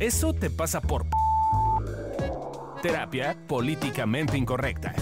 [0.00, 1.06] Eso te pasa por...
[2.82, 4.92] Terapia políticamente incorrecta.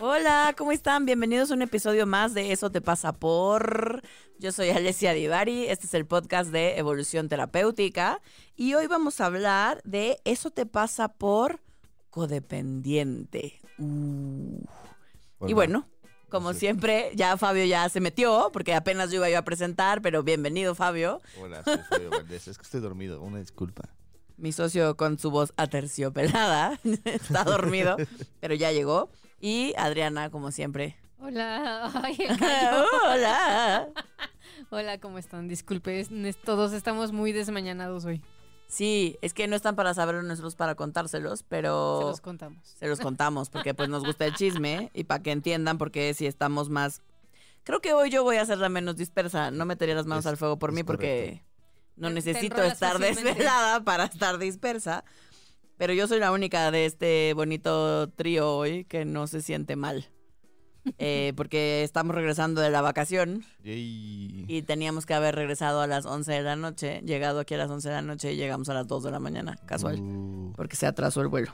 [0.00, 1.04] Hola, ¿cómo están?
[1.04, 4.02] Bienvenidos a un episodio más de Eso te pasa por...
[4.38, 8.22] Yo soy Alessia Divari, este es el podcast de Evolución Terapéutica
[8.56, 11.60] y hoy vamos a hablar de Eso te pasa por
[12.08, 13.60] codependiente.
[13.78, 14.64] Uh.
[15.46, 15.86] Y bueno,
[16.30, 20.22] como siempre, ya Fabio ya se metió porque apenas yo iba yo a presentar, pero
[20.22, 21.20] bienvenido Fabio.
[21.38, 22.48] Hola, soy Fabio Valdés.
[22.48, 23.88] Es que estoy dormido, una disculpa.
[24.36, 27.96] Mi socio con su voz aterciopelada está dormido,
[28.40, 29.10] pero ya llegó.
[29.40, 30.96] Y Adriana, como siempre.
[31.18, 32.16] Hola, Ay.
[33.04, 33.88] Hola.
[34.70, 35.48] Hola, ¿cómo están?
[35.48, 36.06] Disculpe,
[36.44, 38.22] todos estamos muy desmañanados hoy.
[38.70, 42.58] Sí, es que no están para saberlo, nosotros para contárselos, pero Se los contamos.
[42.78, 46.26] se los contamos porque pues nos gusta el chisme y para que entiendan porque si
[46.26, 47.02] estamos más...
[47.64, 50.30] Creo que hoy yo voy a ser la menos dispersa, no metería las manos Es-
[50.30, 51.42] al fuego por mí porque
[51.96, 55.04] no necesito estar desvelada para estar dispersa.
[55.76, 60.06] Pero yo soy la única de este bonito trío hoy que no se siente mal.
[60.98, 64.46] Eh, porque estamos regresando de la vacación Yay.
[64.48, 67.70] y teníamos que haber regresado a las 11 de la noche, llegado aquí a las
[67.70, 70.76] 11 de la noche y llegamos a las 2 de la mañana, casual, Uh, porque
[70.76, 71.52] se atrasó el vuelo.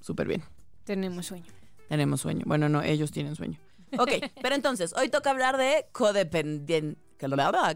[0.00, 0.42] Súper bien.
[0.84, 1.44] Tenemos sueño.
[1.88, 2.42] Tenemos sueño.
[2.46, 3.58] Bueno, no, ellos tienen sueño.
[3.98, 4.10] Ok,
[4.42, 6.98] pero entonces, hoy toca hablar de codependiente.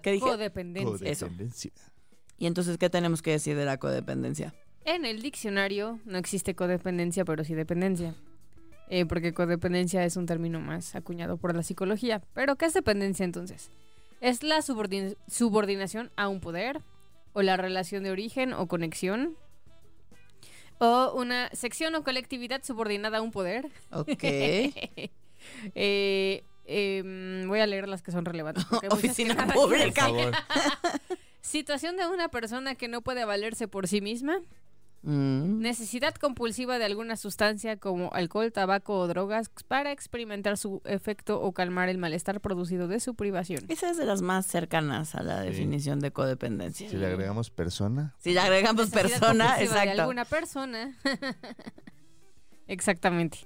[0.03, 0.27] ¿Qué dije?
[0.27, 1.09] Codependencia.
[1.09, 1.27] Eso.
[1.27, 1.71] codependencia.
[2.39, 4.53] y entonces, ¿qué tenemos que decir de la codependencia?
[4.85, 8.15] En el diccionario no existe codependencia, pero sí dependencia.
[8.91, 12.23] Eh, porque codependencia es un término más acuñado por la psicología.
[12.35, 13.71] Pero, ¿qué es dependencia entonces?
[14.21, 16.81] Es la subordin- subordinación a un poder,
[17.35, 19.37] o la relación de origen o conexión,
[20.79, 23.69] o una sección o colectividad subordinada a un poder.
[23.93, 24.25] Ok.
[25.75, 28.67] Eh, em, voy a leer las que son relevantes.
[28.91, 30.03] Oficina pública.
[30.03, 30.33] favor.
[31.41, 34.41] Situación de una persona que no puede valerse por sí misma.
[35.03, 35.61] Mm.
[35.61, 41.53] Necesidad compulsiva de alguna sustancia como alcohol, tabaco o drogas para experimentar su efecto o
[41.53, 43.65] calmar el malestar producido de su privación.
[43.69, 45.49] Esa es de las más cercanas a la Sí.
[45.51, 46.91] definición de codependencia.
[46.91, 50.03] Si le agregamos persona, Si le agregamos Necesidad persona, compulsiva De exacto.
[50.03, 50.97] alguna persona.
[52.67, 53.39] Exactamente.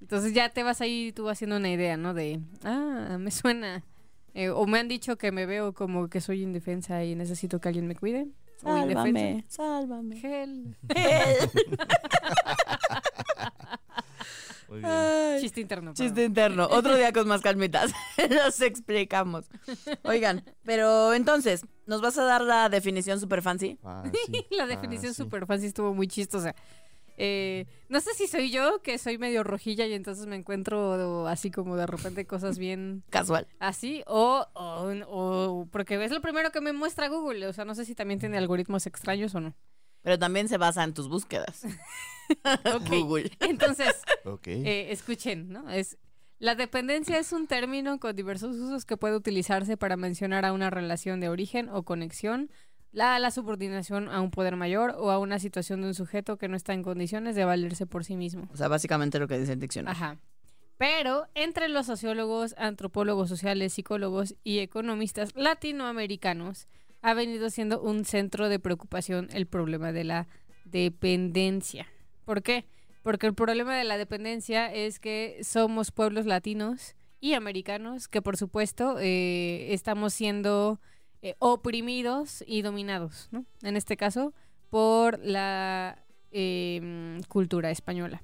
[0.00, 2.12] Entonces ya te vas ahí tú haciendo una idea, ¿no?
[2.14, 3.82] De, ah, me suena.
[4.34, 7.68] Eh, o me han dicho que me veo como que soy indefensa y necesito que
[7.68, 8.26] alguien me cuide.
[8.56, 10.16] Sálvame, sálvame.
[10.20, 10.76] Gel.
[14.68, 14.90] muy bien.
[14.90, 15.40] Ay.
[15.40, 15.92] Chiste interno.
[15.92, 16.24] Chiste perdón.
[16.26, 16.68] interno.
[16.70, 17.92] Otro día con más calmitas.
[18.30, 19.46] Los explicamos.
[20.04, 23.78] Oigan, pero entonces, ¿nos vas a dar la definición super fancy?
[23.82, 24.12] Fácil,
[24.50, 25.24] La definición fácil.
[25.24, 26.54] super fácil estuvo muy chistosa.
[27.16, 31.50] Eh, no sé si soy yo, que soy medio rojilla y entonces me encuentro así
[31.50, 33.46] como de repente cosas bien Casual.
[33.60, 37.74] así, o, o, o- porque es lo primero que me muestra Google, o sea, no
[37.74, 39.54] sé si también tiene algoritmos extraños o no.
[40.02, 41.62] Pero también se basa en tus búsquedas.
[42.90, 43.30] Google.
[43.40, 44.46] Entonces, Ok.
[44.48, 45.70] eh, escuchen, ¿no?
[45.70, 45.98] Es
[46.38, 50.68] la dependencia es un término con diversos usos que puede utilizarse para mencionar a una
[50.68, 52.50] relación de origen o conexión,
[52.94, 56.48] la, la subordinación a un poder mayor o a una situación de un sujeto que
[56.48, 58.48] no está en condiciones de valerse por sí mismo.
[58.52, 60.00] O sea, básicamente lo que dice el diccionario.
[60.00, 60.18] Ajá.
[60.78, 66.68] Pero entre los sociólogos, antropólogos sociales, psicólogos y economistas latinoamericanos
[67.02, 70.28] ha venido siendo un centro de preocupación el problema de la
[70.64, 71.86] dependencia.
[72.24, 72.64] ¿Por qué?
[73.02, 78.36] Porque el problema de la dependencia es que somos pueblos latinos y americanos que por
[78.36, 80.80] supuesto eh, estamos siendo
[81.24, 83.44] eh, oprimidos y dominados, ¿no?
[83.62, 84.32] En este caso,
[84.70, 88.22] por la eh, cultura española.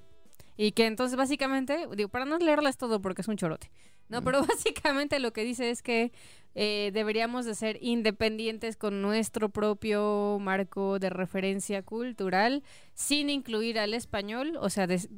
[0.57, 3.71] Y que entonces básicamente, digo, para no leerles todo porque es un chorote,
[4.11, 4.23] ¿no?
[4.23, 6.13] Pero básicamente lo que dice es que
[6.55, 12.63] eh, deberíamos de ser independientes con nuestro propio marco de referencia cultural,
[12.93, 15.09] sin incluir al español, o sea, des-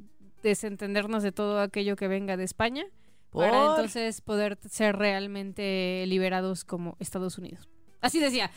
[0.43, 2.85] desentendernos de todo aquello que venga de España,
[3.33, 3.71] para ¿Por?
[3.71, 7.69] entonces poder ser realmente liberados como Estados Unidos.
[8.01, 8.51] Así decía.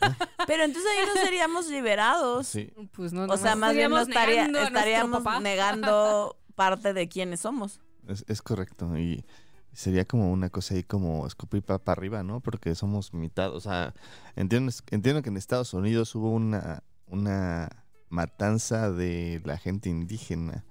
[0.46, 2.46] Pero entonces ahí no seríamos liberados.
[2.48, 2.72] Sí.
[2.92, 7.80] Pues no, O sea, más bien nos estaríamos estaría- estaríamos negando parte de quiénes somos.
[8.08, 8.96] Es, es correcto.
[8.98, 9.24] Y
[9.72, 12.40] sería como una cosa ahí como escupir para arriba, ¿no?
[12.40, 13.54] Porque somos mitad.
[13.54, 13.94] O sea,
[14.34, 20.64] entiendo, entiendo que en Estados Unidos hubo una, una matanza de la gente indígena.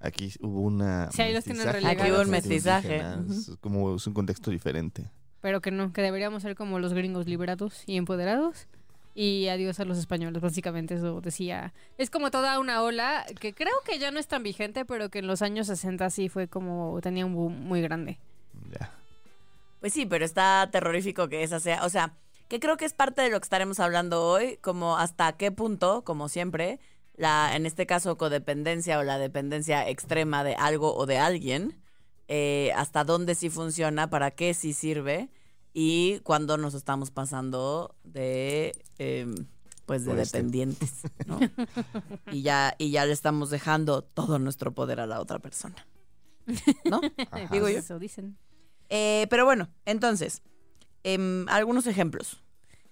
[0.00, 1.10] Aquí hubo una.
[1.12, 1.46] Sí, ahí los.
[1.46, 3.02] Aquí hubo un mestizaje.
[3.28, 5.10] Es como es un contexto diferente.
[5.40, 8.66] Pero que no, que deberíamos ser como los gringos liberados y empoderados.
[9.14, 11.74] Y adiós a los españoles, básicamente eso decía.
[11.98, 15.18] Es como toda una ola que creo que ya no es tan vigente, pero que
[15.18, 18.18] en los años 60 sí fue como, tenía un boom muy grande.
[18.70, 18.92] Ya.
[19.80, 22.14] Pues sí, pero está terrorífico que esa sea, o sea,
[22.48, 26.02] que creo que es parte de lo que estaremos hablando hoy, como hasta qué punto,
[26.02, 26.78] como siempre,
[27.14, 31.80] la, en este caso, codependencia o la dependencia extrema de algo o de alguien,
[32.28, 35.30] eh, hasta dónde sí funciona, para qué sí sirve
[35.72, 39.34] y cuándo nos estamos pasando de, em,
[39.86, 40.38] pues, de este.
[40.38, 40.92] dependientes,
[41.26, 41.38] ¿no?
[42.32, 45.86] y ya y ya le estamos dejando todo nuestro poder a la otra persona,
[46.84, 47.00] ¿no?
[47.30, 47.48] Ajá.
[47.52, 47.78] Digo yo.
[47.78, 48.38] Eso dicen.
[48.88, 50.42] Eh, pero bueno, entonces,
[51.04, 52.42] em, algunos ejemplos.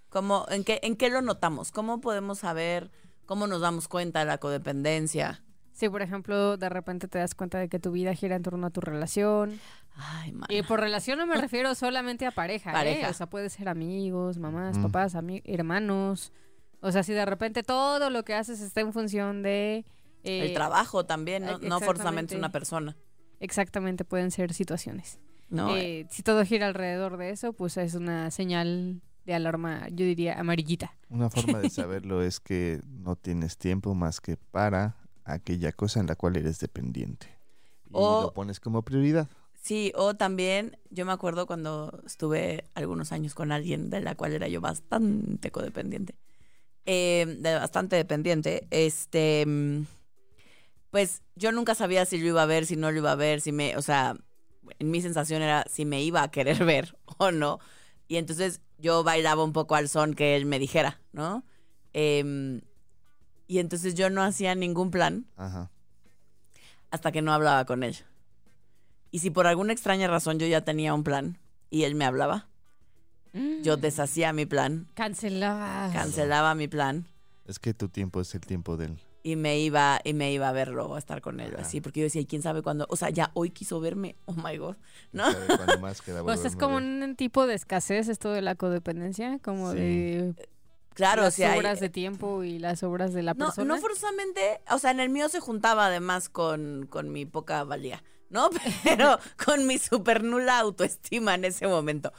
[0.09, 1.70] Como, ¿en, qué, ¿En qué lo notamos?
[1.70, 2.91] ¿Cómo podemos saber,
[3.28, 5.44] cómo nos damos cuenta de la codependencia?
[5.72, 8.66] Si, por ejemplo, de repente te das cuenta de que tu vida gira en torno
[8.66, 9.60] a tu relación.
[9.94, 10.48] Ay, man.
[10.50, 13.06] Y por relación no me refiero solamente a pareja, Pareja.
[13.06, 13.10] ¿eh?
[13.10, 14.82] O sea, puede ser amigos, mamás, Mm.
[14.82, 16.32] papás, ami- hermanos.
[16.80, 19.84] O sea, si de repente todo lo que haces está en función de...
[20.24, 22.36] eh, El trabajo también, no, eh, no forzamente exactamente.
[22.38, 22.96] una persona.
[23.38, 25.20] Exactamente, pueden ser situaciones.
[25.50, 30.04] No, Eh, si todo gira alrededor de eso, pues es una señal de alarma, yo
[30.06, 30.92] diría amarillita.
[31.10, 36.06] Una forma de saberlo es que no tienes tiempo más que para aquella cosa en
[36.06, 37.26] la cual eres dependiente.
[37.90, 39.28] Y O- lo pones como prioridad.
[39.60, 44.32] Sí, o también yo me acuerdo cuando estuve algunos años con alguien de la cual
[44.32, 46.14] era yo bastante codependiente.
[46.86, 48.66] eh, de bastante dependiente.
[48.70, 49.82] Este, mm,
[50.90, 53.40] pues yo nunca sabía si lo iba a ver, si no lo iba a ver,
[53.40, 54.16] si me, o sea,
[54.78, 57.58] en mi sensación era si me iba a querer ver o no.
[58.08, 61.44] Y entonces yo bailaba un poco al son que él me dijera, ¿no?
[61.93, 62.62] Em,
[63.46, 65.70] y entonces yo no hacía ningún plan Ajá.
[66.90, 67.96] hasta que no hablaba con él.
[69.10, 71.38] Y si por alguna extraña razón yo ya tenía un plan
[71.70, 72.49] y él me hablaba,
[73.62, 75.93] yo deshacía mi plan, Cancelabas.
[75.93, 77.06] cancelaba mi plan
[77.46, 78.99] Es que tu tiempo es el tiempo del...
[79.23, 81.67] y me iba y me iba a verlo o a estar con él o Ajá.
[81.67, 82.87] así, porque yo decía, "¿Y quién sabe cuándo?
[82.88, 84.17] O sea, ya hoy quiso verme.
[84.26, 84.76] Oh my god.
[85.12, 85.31] ¿No?
[85.31, 86.85] sabe cuándo más Pues es como ver.
[86.85, 89.79] un tipo de escasez esto de la codependencia, como Sí.
[89.79, 90.35] de
[90.94, 93.75] Claro, o las sea, hay- obras de tiempo y las obras de la no, persona.
[93.75, 98.03] no forzosamente, o sea, en el mío se juntaba además con, con mi poca valía,
[98.31, 98.50] ¿no?
[98.85, 102.12] Pero con mi super nula autoestima en ese momento.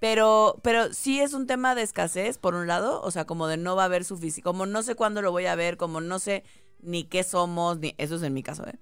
[0.00, 3.56] Pero, pero sí es un tema de escasez, por un lado, o sea, como de
[3.56, 6.18] no va a haber suficiente, como no sé cuándo lo voy a ver, como no
[6.18, 6.44] sé
[6.80, 8.78] ni qué somos, ni eso es en mi caso, ¿eh?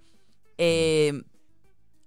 [0.59, 1.23] Eh,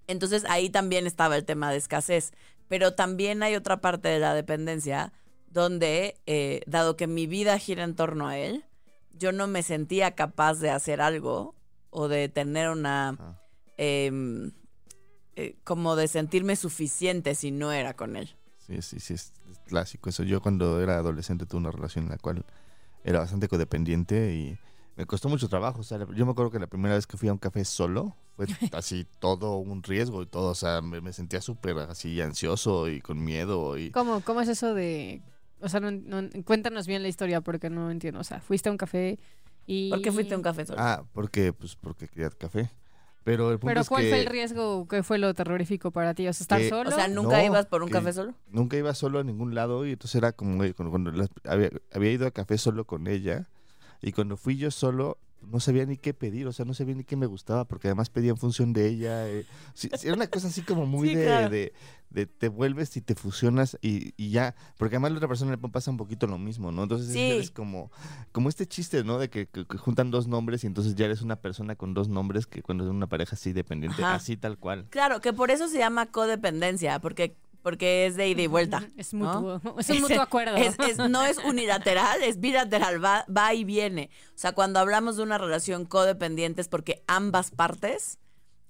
[0.08, 2.32] entonces ahí también estaba el tema de escasez,
[2.68, 5.12] pero también hay otra parte de la dependencia
[5.48, 8.66] donde, eh, dado que mi vida gira en torno a él,
[9.14, 11.56] yo no me sentía capaz de hacer algo
[11.90, 13.38] o de tener una,
[13.78, 14.52] em,
[15.36, 18.36] eh, como de sentirme suficiente si no era con él.
[18.70, 19.34] Sí, sí, sí, es,
[19.66, 20.24] clásico eso.
[20.24, 22.46] Yo cuando era adolescente tuve una relación en la cual
[23.04, 24.58] era bastante codependiente y
[24.96, 25.80] me costó mucho trabajo.
[25.80, 28.16] O sea, yo me acuerdo que la primera vez que fui a un café solo
[28.36, 30.52] fue así todo un riesgo y todo.
[30.52, 33.90] O sea, me, me sentía súper así ansioso y con miedo y...
[33.92, 35.22] ¿Cómo, ¿Cómo es eso de...?
[35.62, 38.20] O sea, no, no- cuéntanos bien la historia porque no entiendo.
[38.20, 39.20] O sea, fuiste a un café
[39.66, 39.90] y...
[39.90, 40.80] ¿Por qué fuiste a un café solo?
[40.80, 42.70] Ah, porque, pues, porque quería café.
[43.24, 44.88] Pero el punto Pero es ¿cuál que fue el riesgo?
[44.88, 46.28] ¿Qué fue lo terrorífico para ti?
[46.28, 46.90] O sea, ¿estar Que- solo?
[46.90, 48.34] o sea, ¿nunca No, ibas por un café solo?
[48.50, 52.12] nunca iba solo a ningún lado y entonces era como cuando, cuando las- había, había
[52.12, 53.48] ido a café solo con ella
[54.02, 57.04] y cuando fui yo solo no sabía ni qué pedir, o sea, no sabía ni
[57.04, 59.28] qué me gustaba porque además pedía en función de ella.
[59.28, 61.50] eh, sí, era una cosa así como muy Sí, de, claro.
[61.50, 61.74] de,
[62.10, 65.58] de te vuelves y te fusionas y, y ya, porque además la otra persona le
[65.58, 66.84] pasa un poquito lo mismo, ¿no?
[66.84, 67.32] Entonces Sí.
[67.32, 67.92] es como,
[68.32, 69.18] como este chiste, ¿no?
[69.18, 72.10] De que, que- que juntan dos nombres y entonces ya eres una persona con dos
[72.10, 74.16] nombres que cuando es una pareja así dependiente, Ajá.
[74.16, 74.86] así tal cual.
[74.90, 78.88] Claro, que por eso se llama codependencia, porque, porque es de ida y vuelta.
[78.98, 79.42] Es ¿no?
[79.42, 79.76] mutuo.
[79.80, 80.56] Es un mutuo acuerdo.
[80.56, 84.10] Es- es- no es unilateral, es bilateral, va, va y viene.
[84.30, 88.20] O sea, cuando hablamos de una relación codependiente es porque ambas partes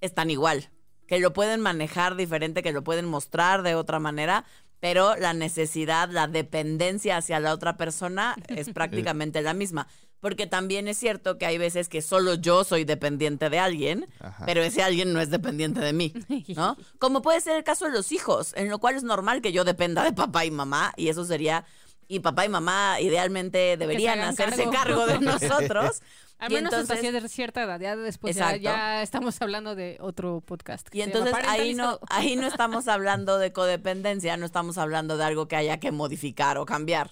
[0.01, 0.69] están igual,
[1.08, 4.46] que lo pueden manejar diferente, que lo pueden mostrar de otra manera,
[4.79, 9.88] pero la necesidad, la dependencia hacia la otra persona es prácticamente la misma.
[10.21, 14.45] Porque también es cierto que hay veces que solo yo soy dependiente de alguien, Ajá.
[14.45, 16.13] pero ese alguien no es dependiente de mí,
[16.55, 16.75] ¿no?
[16.99, 19.63] Como puede ser el caso de los hijos, en lo cual es normal que yo
[19.63, 21.63] dependa de papá y mamá, y eso sería,
[22.09, 25.05] y papá y mamá idealmente deberían hacerse cargo.
[25.05, 26.01] cargo de nosotros.
[26.38, 27.79] Al menos hasta entonces- cier- cierta edad.
[27.81, 30.88] Ya después ya, ya estamos hablando de otro podcast.
[30.95, 35.47] Y entonces ahí no, ahí no estamos hablando de codependencia, no estamos hablando de algo
[35.49, 37.11] que haya que modificar o cambiar,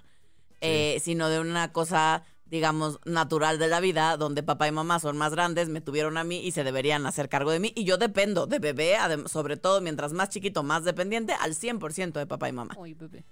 [0.61, 5.17] eh, sino de una cosa, digamos, natural de la vida, donde papá y mamá son
[5.17, 7.73] más grandes, me tuvieron a mí y se deberían hacer cargo de mí.
[7.75, 8.95] Y yo dependo de bebé,
[9.27, 12.73] sobre todo mientras más chiquito, más dependiente, al 100% de papá y mamá.
[12.77, 13.25] Uy, bebé.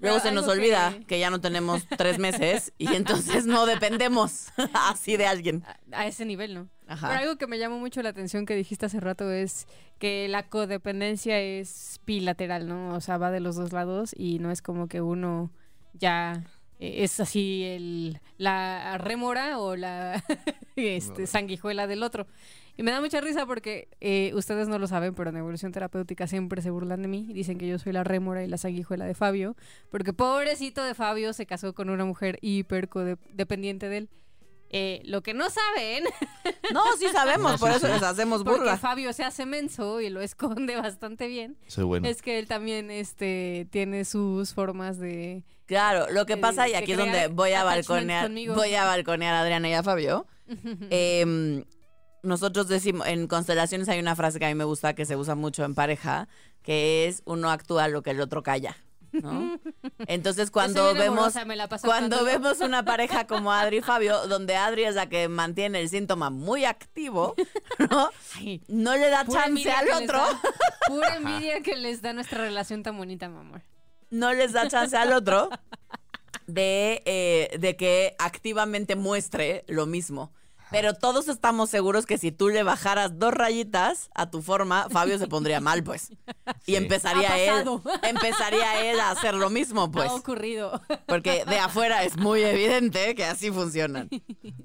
[0.00, 1.18] Luego Pero se nos olvida que- que...
[1.18, 5.64] ya no tenemos tres meses y entonces no dependemos así de alguien.
[5.90, 6.68] A, a ese nivel, ¿no?
[6.86, 7.08] Ajá.
[7.08, 9.66] Pero algo que me llamó mucho la atención que dijiste hace rato es
[9.98, 12.94] que la codependencia es bilateral, ¿no?
[12.94, 15.50] O sea, va de los dos lados y no es como que uno
[15.94, 16.44] ya
[16.78, 20.22] es así el, la rémora o la
[20.76, 22.26] este, sanguijuela del otro.
[22.76, 26.28] Y me da mucha risa porque eh, ustedes no lo saben, pero en evolución terapéutica
[26.28, 29.14] siempre se burlan de mí dicen que yo soy la rémora y la sanguijuela de
[29.14, 29.56] Fabio,
[29.90, 32.88] porque pobrecito de Fabio se casó con una mujer hiper
[33.32, 34.08] dependiente de él.
[34.70, 36.04] Eh, lo que no saben
[36.74, 37.92] No, sí sabemos, No, por sí, eso sí.
[37.94, 38.76] les hacemos porque burla.
[38.76, 41.56] Fabio se hace menso y lo esconde bastante bien.
[41.68, 42.06] Soy bueno.
[42.06, 45.42] Es que él también este, tiene sus formas de...
[45.66, 48.54] Claro, lo que de- pasa, y aquí es donde voy a balconear, conmigo.
[48.54, 50.26] voy a balconear a Adriana y a Fabio.
[50.90, 51.64] Em,
[52.22, 55.34] nosotros decimos, en constelaciones hay una frase que a mí me gusta que se usa
[55.34, 56.28] mucho en pareja,
[56.62, 58.76] que es uno actúa lo que el otro calla.
[59.12, 59.58] ¿No?
[60.06, 64.94] Entonces cuando vemos amorosa, cuando vemos una pareja como Adri y Fabio, donde Adri es
[64.94, 67.34] la que mantiene el síntoma muy activo,
[67.90, 68.10] ¿no?
[68.68, 70.40] No le da pura chance al otro, da-
[70.86, 73.62] Pura envidia que les da nuestra relación tan bonita, mi amor.
[74.10, 75.50] no les da chance al otro
[76.46, 80.32] de, eh, de que activamente muestre lo mismo.
[80.70, 85.18] Pero todos estamos seguros que si tú le bajaras dos rayitas a tu forma, Fabio
[85.18, 86.10] se pondría mal, pues.
[86.66, 86.76] Y Sí.
[86.76, 87.66] empezaría él,
[88.02, 90.10] empezaría él a hacer lo mismo, pues.
[90.10, 90.80] Ha ocurrido.
[91.06, 94.10] Porque de afuera es muy evidente que así funcionan.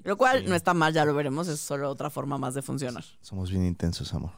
[0.02, 0.46] Lo cual Sí.
[0.48, 3.04] no está mal, ya lo veremos, es solo otra forma más de funcionar.
[3.20, 4.30] Somos bien intensos, amor.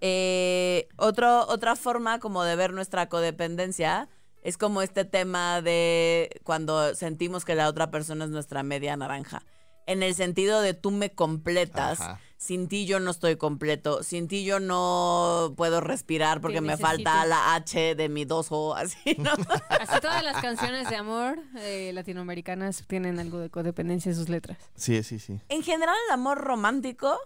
[0.00, 4.08] Eh, otro, otra forma como de ver nuestra codependencia
[4.42, 9.42] es como este tema de cuando sentimos que la otra persona es nuestra media naranja.
[9.86, 12.20] En el sentido de tú me completas, Ajá.
[12.36, 17.24] sin ti yo no estoy completo, sin ti yo no puedo respirar porque me falta
[17.26, 19.30] la H de mi 2O, así, ¿no?
[19.68, 24.58] Así todas las canciones de amor eh, latinoamericanas tienen algo de codependencia en sus letras.
[24.76, 25.40] Sí, sí, sí.
[25.48, 27.18] En general, el amor romántico,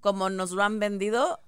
[0.00, 1.40] como nos lo han vendido,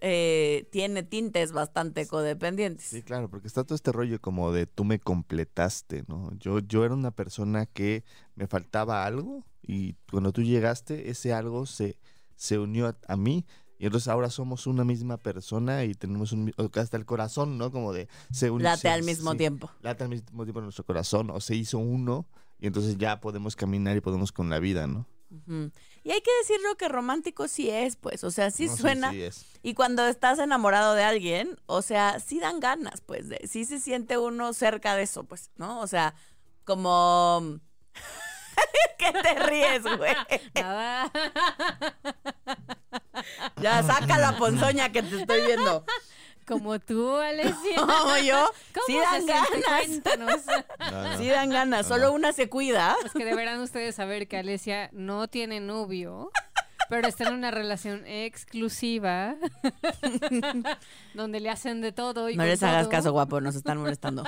[0.00, 2.86] eh, tiene tintes bastante codependientes.
[2.86, 6.30] Sí, claro, porque está todo este rollo como de tú me completaste, ¿no?
[6.38, 11.66] Yo, yo era una persona que me faltaba algo y cuando tú llegaste, ese algo
[11.66, 11.98] se,
[12.36, 13.44] se unió a, a mí
[13.78, 17.70] y entonces ahora somos una misma persona y tenemos un, hasta el corazón, ¿no?
[17.70, 18.64] Como de se unió.
[18.64, 19.70] Late al mismo tiempo.
[19.82, 22.26] Late al mismo tiempo nuestro corazón o se hizo uno
[22.58, 25.06] y entonces ya podemos caminar y podemos con la vida, ¿no?
[26.04, 29.10] Y hay que decirlo que romántico sí es, pues, o sea, sí No, suena.
[29.10, 29.44] sí es.
[29.62, 33.80] Y cuando estás enamorado de alguien, o sea, sí dan ganas, pues, de, sí se
[33.80, 35.80] siente uno cerca de eso, pues, ¿no?
[35.80, 36.14] O sea,
[36.64, 37.58] como...
[38.98, 40.14] ¿Qué te ríes, güey?
[40.54, 41.10] Nada.
[43.60, 45.84] Ya saca la ponzoña que te estoy viendo.
[46.46, 47.76] Como tú, Alessia.
[47.76, 50.18] Como yo, ¿Cómo sí dan ganas.
[50.18, 50.26] No,
[50.90, 51.18] no.
[51.18, 52.12] Sí dan ganas, solo no.
[52.12, 52.96] una se cuida.
[53.04, 56.30] Es que deberán ustedes saber que Alesia no tiene novio,
[56.88, 59.36] pero está en una relación exclusiva
[61.14, 64.24] donde le hacen de todo y No les hagas caso, guapo, nos están molestando.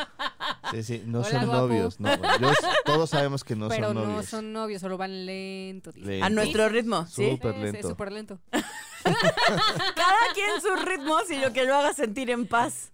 [0.73, 1.61] Sí, sí, no Hola, son guapo.
[1.63, 2.15] novios, no.
[2.39, 2.53] Yo-
[2.85, 4.27] todos sabemos que no pero son no novios.
[4.27, 5.91] son novios, solo van lento.
[6.23, 7.31] A nuestro ritmo, ¿sí?
[7.33, 7.89] Súper Sí, sí, lento.
[7.89, 8.39] súper lento.
[9.05, 12.93] Cada quien sus ritmos y lo que lo haga sentir en paz.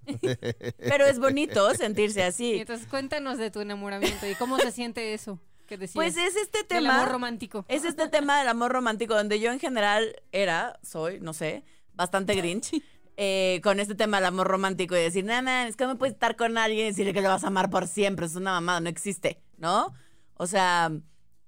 [0.79, 2.55] Pero es bonito sentirse Y así.
[2.61, 5.95] entonces cuéntanos de tu enamoramiento y cómo se siente eso que decías.
[5.95, 6.97] Pues es este del tema.
[6.99, 7.65] amor romántico.
[7.69, 12.35] Es este tema del amor romántico, donde yo en general era, soy, no sé, bastante
[12.37, 12.73] grinch.
[13.17, 16.37] eh, con este tema del amor romántico y decir, nada, es que no puedes estar
[16.37, 18.89] con alguien y decirle que lo vas a amar por siempre, es una mamada, no
[18.89, 19.95] existe, ¿no?
[20.37, 20.91] O sea,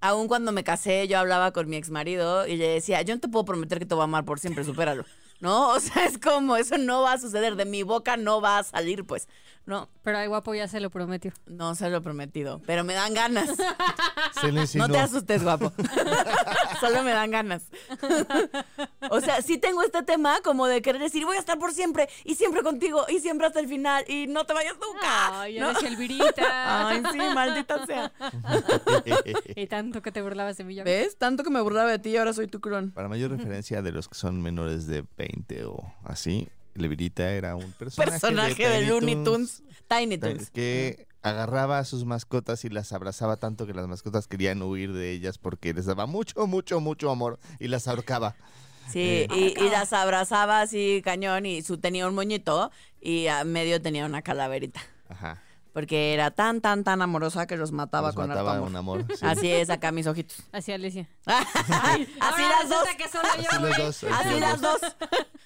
[0.01, 3.21] aún cuando me casé, yo hablaba con mi ex marido y le decía, yo no
[3.21, 5.05] te puedo prometer que te voy a amar por siempre, supéralo,
[5.41, 5.71] ¿no?
[5.75, 8.63] O sea, es como, eso no va a suceder, de mi boca no va a
[8.63, 9.27] salir, pues,
[9.67, 9.89] ¿no?
[10.03, 11.33] Pero al guapo ya se lo prometió.
[11.47, 13.51] No se lo he prometido, pero me dan ganas.
[14.41, 14.67] Se le.
[14.75, 15.73] No te asustes, guapo.
[16.81, 17.71] Solo me dan ganas.
[19.11, 22.09] o sea, sí tengo este tema como de querer decir, voy a estar por siempre
[22.23, 25.41] y siempre contigo y siempre hasta el final y no te vayas nunca.
[25.41, 25.71] Ay, ¿no?
[25.71, 26.89] eres Elvirita.
[26.89, 28.13] Ay, sí, maldita sea.
[29.55, 30.75] y tanto que te burlabas de mí.
[30.75, 31.17] ya ves.
[31.17, 32.91] Tanto que me burlaba de ti y ahora soy tu clon.
[32.93, 37.73] Para mayor referencia de los que son menores de 20 o así, Levirita era un
[37.73, 39.63] personaje, Personaje de, Tiny Looney Tunes.
[39.89, 40.51] Tiny Tunes, Tunes.
[40.51, 45.11] que agarraba a sus mascotas y las abrazaba tanto que las mascotas querían huir de
[45.13, 48.37] ellas porque les daba mucho, mucho, mucho amor y las ahorcaba.
[48.93, 53.43] Sí, Eh, y, y las abrazaba así cañón y su tenía un moñito y a
[53.45, 54.81] medio tenía una calaverita.
[55.77, 58.71] Porque era tan, tan, tan amorosa que los mataba Los con mataba harto amor.
[58.71, 59.05] un amor.
[59.15, 59.27] sí.
[59.27, 60.43] Así es, acá mis ojitos.
[60.51, 61.07] Así Alesia.
[61.27, 62.89] así Ahora las dos.
[62.97, 63.83] que solo yo, Así los güey.
[63.87, 64.05] dos.
[64.05, 64.81] Así las dos.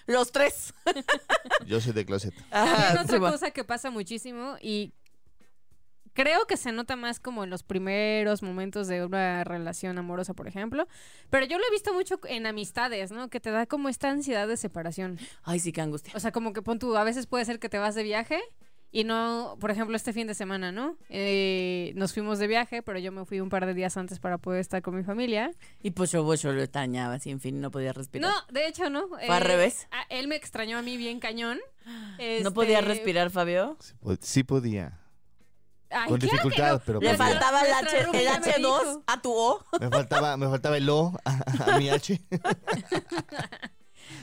[0.07, 0.73] Los tres.
[1.67, 2.33] Yo soy de closet.
[2.53, 3.33] Ajá, sí, otra va.
[3.33, 4.93] cosa que pasa muchísimo y
[6.13, 10.47] creo que se nota más como en los primeros momentos de una relación amorosa, por
[10.47, 10.87] ejemplo.
[11.31, 13.31] Pero yo lo he visto mucho en amistades, ¿no?
[13.31, 15.19] Que te da como esta ansiedad de separación.
[15.43, 16.13] Ay, sí, qué angustia.
[16.15, 18.41] O sea, como que pon tú, a veces puede ser que te vas de viaje
[18.92, 20.97] y no, por ejemplo, este fin de semana, ¿no?
[21.09, 24.38] Eh, nos fuimos de viaje, pero yo me fui un par de días antes para
[24.38, 25.52] poder estar con mi familia.
[25.82, 28.30] Y pues yo, pues, yo lo extrañaba, así, en fin, no podía respirar.
[28.30, 29.09] No, de hecho, ¿no?
[29.09, 29.87] ¿Fue al revés?
[29.90, 31.59] a- él me extrañó a mí bien cañón.
[32.42, 33.76] ¿No podía Este, respirar, Fabio?
[33.80, 34.99] Sí, po- sí podía.
[35.90, 36.82] ay, Con claro dificultad, no.
[36.85, 39.02] pero Le faltaba el, H, el Rubita me H2 dijo.
[39.06, 39.64] a tu O.
[39.80, 42.20] Me faltaba, me faltaba el O a, a mi H.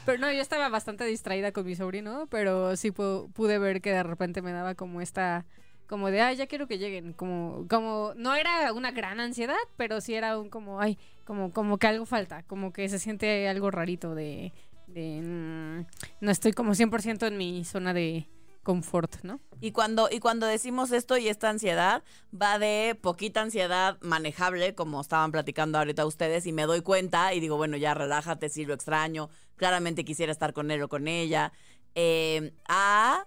[0.08, 3.92] Pero no, yo estaba bastante distraída con mi sobrino, pero sí pu- pude ver que
[3.92, 5.46] de repente me daba como esta,
[5.86, 10.00] como de, ay, ya quiero que lleguen, como, como, no era una gran ansiedad, pero
[10.00, 13.70] sí era un como, ay, como, como que algo falta, como que se siente algo
[13.70, 14.54] rarito de,
[14.88, 15.86] de, mm,
[16.22, 18.28] no estoy como 100% en mi zona de
[18.72, 19.40] confort, ¿no?
[19.62, 22.04] Y cuando, y cuando decimos esto y esta ansiedad,
[22.40, 27.40] va de poquita ansiedad manejable, como estaban platicando ahorita ustedes, y me doy cuenta y
[27.40, 31.54] digo, bueno, ya relájate, sí lo extraño, claramente quisiera estar con él o con ella,
[31.96, 33.26] eh, a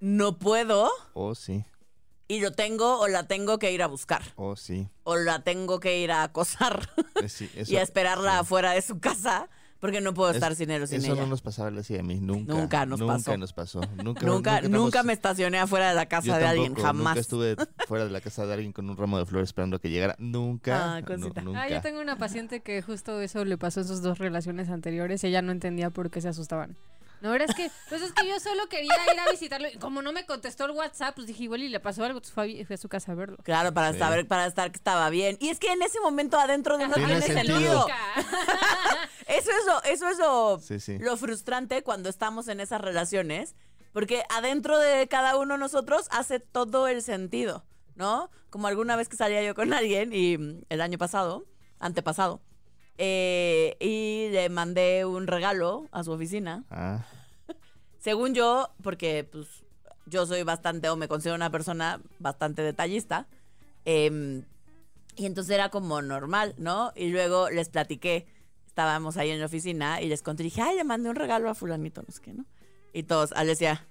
[0.00, 1.64] no puedo Oh, sí.
[2.26, 4.88] y lo tengo o la tengo que ir a buscar, Oh, sí.
[5.04, 6.90] o la tengo que ir a acosar
[7.22, 8.38] Eh, sí, eso- y a esperarla sí.
[8.40, 9.48] afuera de su casa,
[9.80, 11.22] porque no puedo Es- estar sin él o sin Eso ella.
[11.22, 12.52] no nos pasaba así a mí, nunca.
[12.54, 13.36] Nunca nos nunca pasó.
[13.36, 13.80] nos pasó.
[14.04, 17.14] Nunca, Nunca, estamos- nunca me estacioné afuera de la casa Yo de alguien, jamás.
[17.14, 17.56] Nunca estuve
[17.88, 20.14] fuera de la casa de alguien con un ramo de flores esperando a que llegara.
[20.18, 20.96] Nunca.
[20.96, 21.42] Ah, no, cosita.
[21.42, 21.62] nunca.
[21.62, 25.24] Ah, yo tengo una paciente que justo eso le pasó en sus dos relaciones anteriores.
[25.24, 26.76] Ella no entendía por qué se asustaban.
[27.20, 29.68] No, era es que, pues es que yo solo quería ir a visitarlo.
[29.68, 32.20] Y como no me contestó el WhatsApp, pues dije, igual y le pasó algo.
[32.22, 33.36] Fue a, fui a su casa a verlo.
[33.42, 33.98] Claro, para Sí.
[33.98, 35.36] saber, para estar que estaba bien.
[35.40, 37.86] Y es que en ese momento adentro de uno Tiene tiene sentido.
[37.86, 37.86] sentido.
[39.26, 40.98] Eso es lo, eso es lo, Sí, sí.
[40.98, 43.54] lo frustrante cuando estamos en esas relaciones.
[43.92, 47.64] Porque adentro de cada uno de nosotros hace todo el sentido,
[47.96, 48.30] ¿no?
[48.50, 51.44] Como alguna vez que salía yo con alguien y mm, el año pasado,
[51.80, 52.40] antepasado,
[53.02, 56.64] eh, y le mandé un regalo a su oficina.
[56.70, 57.02] Ah,
[57.98, 59.46] Según yo, porque pues
[60.04, 63.26] yo soy bastante, o me considero una persona bastante detallista,
[63.86, 64.44] em,
[65.16, 66.92] y entonces era como normal, ¿no?
[66.94, 68.26] Y luego les platiqué,
[68.66, 71.48] estábamos ahí en la oficina y les conté, y dije, ay, le mandé un regalo
[71.48, 72.44] a fulanito, no sé qué, ¿no?
[72.92, 73.86] Y todos, Alesia,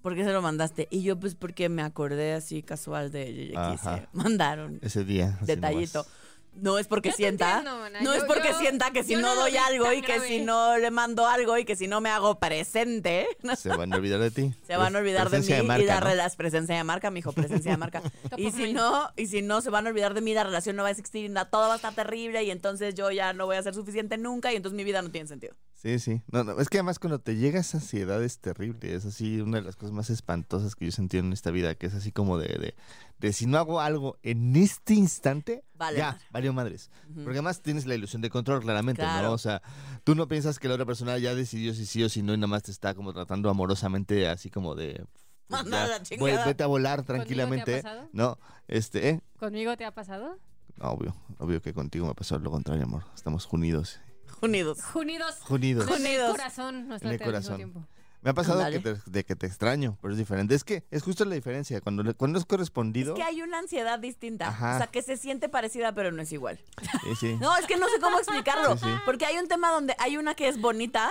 [0.00, 0.86] ¿por qué se lo mandaste?
[0.92, 4.08] Y yo, pues porque me acordé así casual de ella y le quise Ajá.
[4.12, 5.38] mandar un ese día.
[5.42, 6.04] detallito.
[6.04, 6.21] nomás.
[6.54, 7.58] No es porque Yo sienta.
[7.58, 7.88] entiendo.
[7.90, 10.28] No Yo- es porque yo- sienta que si no, doy algo y que grave.
[10.28, 13.96] si no le mando algo y que si no me hago presente, Se van a
[13.96, 14.52] olvidar de ti.
[14.66, 16.06] se van a olvidar de mí Presencia y la marca, ¿no?
[16.14, 18.02] rela- presencia de marca, mijo, presencia de marca.
[18.36, 20.82] Y si no, y si no se van a olvidar de mí, la relación no
[20.82, 23.62] va a existir, todo va a estar terrible y entonces yo ya no voy a
[23.62, 25.54] ser suficiente nunca y entonces mi vida no tiene sentido.
[25.82, 26.22] Sí, sí.
[26.30, 28.94] No, no, es que además cuando te llega esa ansiedad es terrible.
[28.94, 31.74] Es así una de las cosas más espantosas que yo he sentido en esta vida,
[31.74, 32.74] que es así como de, de,
[33.18, 36.24] de si no hago algo en este instante, Vale ya, madre.
[36.30, 36.90] valió madres.
[37.12, 39.26] Porque además tienes la ilusión de control, claramente, Claro.
[39.28, 39.32] ¿no?
[39.34, 39.60] O sea,
[40.04, 42.36] tú no piensas que la otra persona ya decidió si sí o si no y
[42.36, 45.04] nada más te está como tratando amorosamente, así como de...
[45.48, 45.88] pues, ya,
[46.20, 47.82] voy- vete a volar te ha tranquilamente.
[47.82, 48.08] pasado?
[48.12, 49.20] No, este, ¿eh?
[49.36, 50.38] ¿Conmigo te ha pasado?
[50.78, 53.02] Obvio, obvio que contigo me pasó lo contrario, amor.
[53.16, 53.98] Estamos unidos.
[54.42, 54.78] Unidos.
[54.94, 55.38] Unidos.
[55.48, 55.86] Unidos.
[55.88, 56.30] En el Unidos.
[56.32, 56.88] corazón.
[56.88, 57.56] No En el corazón.
[57.56, 57.86] tiempo.
[58.22, 58.80] Me ha pasado Ándale.
[58.82, 60.54] que te- de que te extraño, pero es diferente.
[60.54, 61.80] Es que es justo la diferencia.
[61.80, 63.14] Cuando, le- cuando es Es correspondido.
[63.14, 64.48] que hay una ansiedad distinta.
[64.48, 64.74] Ajá.
[64.74, 66.60] O sea, que se siente parecida, pero no es igual.
[67.02, 67.36] Sí, sí.
[67.40, 68.76] No, es que no sé cómo explicarlo.
[68.76, 68.90] Sí, sí.
[69.04, 71.10] Porque hay un tema donde hay una que es bonita.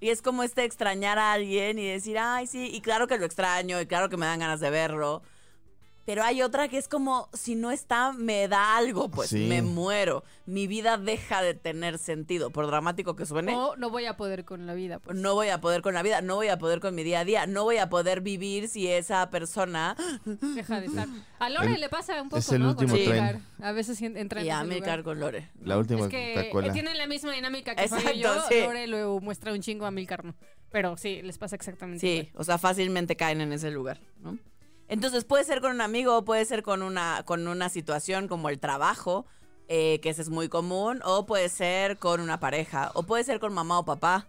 [0.00, 3.24] Y es como este extrañar a alguien y decir, ay, sí, y claro que lo
[3.24, 5.22] extraño, y claro que me dan ganas de verlo.
[6.06, 9.46] Pero hay otra que es como, si no está, me da algo, pues Sí.
[9.48, 10.22] me muero.
[10.46, 12.50] Mi vida deja de tener sentido.
[12.50, 15.00] Por dramático que suene, O no voy a poder con la vida.
[15.00, 15.16] Pues.
[15.18, 17.24] no voy a poder con la vida, no voy a poder con mi día a
[17.24, 19.96] día, no voy a poder vivir si esa persona...
[20.24, 21.08] Deja de estar.
[21.40, 22.70] A Lore El- le pasa un poco, es el ¿no?
[22.70, 23.18] último Con tren.
[23.18, 23.40] Amilcar.
[23.60, 25.50] A veces en- entra en Y a Milcar con Lore.
[25.62, 28.32] La última Es que tienen la misma dinámica que Exacto, yo.
[28.48, 28.60] sí.
[28.60, 30.36] Lore lo muestra un chingo a Milcar, ¿no?
[30.70, 32.32] Pero sí, les pasa exactamente Sí, igual.
[32.36, 34.38] o sea, fácilmente caen en ese lugar, ¿no?
[34.88, 38.58] Entonces puede ser con un amigo, puede ser con una, con una situación como el
[38.60, 39.26] trabajo,
[39.68, 43.40] eh, que ese es muy común, o puede ser con una pareja, o puede ser
[43.40, 44.28] con mamá o papá,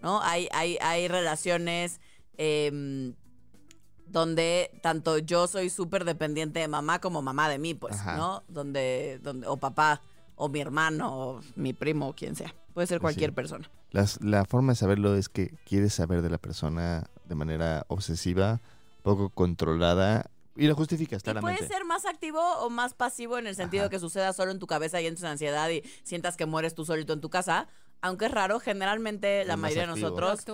[0.00, 0.22] ¿no?
[0.22, 2.00] Hay, hay, hay relaciones
[2.36, 3.14] em,
[4.06, 8.16] donde tanto yo soy súper dependiente de mamá como mamá de mí, pues, Ajá.
[8.16, 8.42] ¿no?
[8.48, 10.00] Donde, donde, o papá,
[10.36, 12.54] o mi hermano, o mi primo, o quien sea.
[12.72, 13.18] Puede ser Pues sí.
[13.20, 13.68] cualquier persona.
[13.90, 18.60] Las- la forma de saberlo es que quieres saber de la persona de manera obsesiva,
[19.02, 21.58] poco controlada, y lo justificas Y claramente.
[21.58, 23.90] puede ser más activo o más pasivo en el sentido Ajá.
[23.90, 26.84] que suceda solo en tu cabeza y entres en ansiedad y sientas que mueres tú
[26.84, 27.68] solito en tu casa.
[28.00, 30.44] Aunque es raro, generalmente la mayoría de nosotros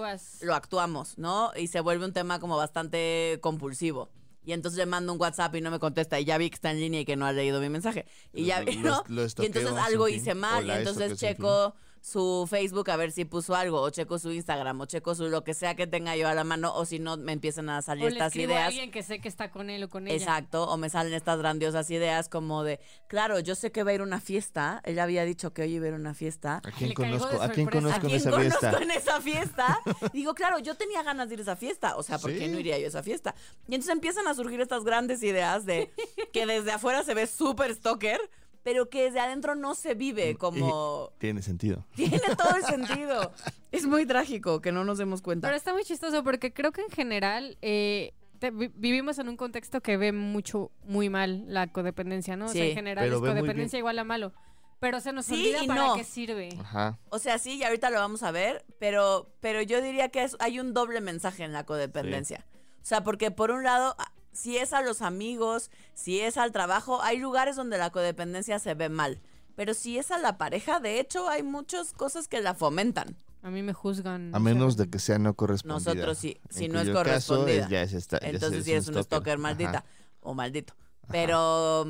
[0.43, 1.53] lo actuamos, ¿no?
[1.57, 4.11] Y se vuelve un tema como bastante compulsivo.
[4.47, 6.71] Y entonces le mando un WhatsApp y no me contesta y ya vi que está
[6.71, 8.07] en línea y que no ha leído mi mensaje.
[8.35, 9.03] Y ya vi, ¿no?
[9.09, 13.55] lo y entonces algo hice mal y entonces checo su Facebook a ver si puso
[13.55, 16.35] algo o checo su Instagram o checo su lo que sea que tenga yo a
[16.35, 18.67] la mano o si no me empiezan a salir O le estas a ideas.
[18.69, 20.15] alguien que sé que está con él o con ella.
[20.15, 23.95] Exacto, o me salen estas grandiosas ideas como de, claro, yo sé que va a
[23.95, 26.57] ir a una fiesta, ella había dicho que hoy iba a ir a una fiesta.
[26.63, 27.43] ¿A quién Le caigo de conozco?
[27.43, 28.83] ¿A quién conozco ¿A en quién esa conozco fiesta?
[28.83, 29.81] en esa fiesta?
[30.13, 31.97] Digo, claro, yo tenía ganas de ir a esa fiesta.
[31.97, 33.35] O sea, ¿por qué no iría yo a esa fiesta?
[33.67, 35.91] Y entonces empiezan a surgir estas grandes ideas de
[36.35, 38.21] que desde afuera se ve súper stalker,
[38.65, 41.13] pero que desde adentro no se vive como...
[41.19, 41.85] Tiene sentido.
[41.95, 43.31] Tiene todo el sentido.
[43.71, 45.47] Es muy trágico que no nos demos cuenta.
[45.47, 49.37] Pero está muy chistoso porque creo que en general eh, te- vi- vivimos en un
[49.37, 52.47] contexto que ve mucho, muy mal la codependencia, ¿no?
[52.47, 54.33] O sea, en general pero es codependencia igual a malo.
[54.81, 55.95] Pero se nos Sí olvida y para no.
[55.97, 56.49] qué sirve.
[56.61, 56.99] Ajá.
[57.11, 60.37] O sea, sí, y ahorita lo vamos a ver, pero, pero yo diría que es-
[60.41, 62.45] hay un doble mensaje en la codependencia.
[62.83, 63.97] O sea, porque por un lado,
[64.35, 68.75] si es a los amigos, si es al trabajo, hay lugares donde la codependencia se
[68.75, 69.21] ve mal.
[69.57, 73.17] Pero si es a la pareja, de hecho, hay muchas cosas que la fomentan.
[73.43, 74.35] A mí me juzgan.
[74.35, 75.95] A menos sea, de que sea no correspondida.
[75.95, 77.65] Nosotros sí, si En no es caso, correspondida.
[77.65, 79.85] es- ya es esta- ya Entonces es sí eres un stalker maldita
[80.21, 80.75] o maldito.
[81.11, 81.87] Pero,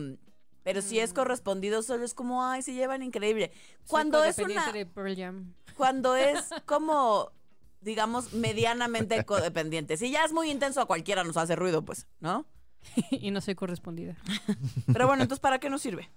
[0.63, 3.53] pero si es correspondido, solo es como, ay, se llevan increíble.
[3.55, 5.55] soy Cuando es una, codependiente de Pearl Jam.
[5.77, 7.31] cuando es como,
[7.85, 9.97] digamos, medianamente codependiente.
[9.97, 12.47] Si ya es muy intenso, a cualquiera nos hace ruido, pues, ¿no?
[13.11, 14.17] y no soy correspondida.
[14.93, 16.11] Pero bueno, entonces, ¿para qué nos sirve?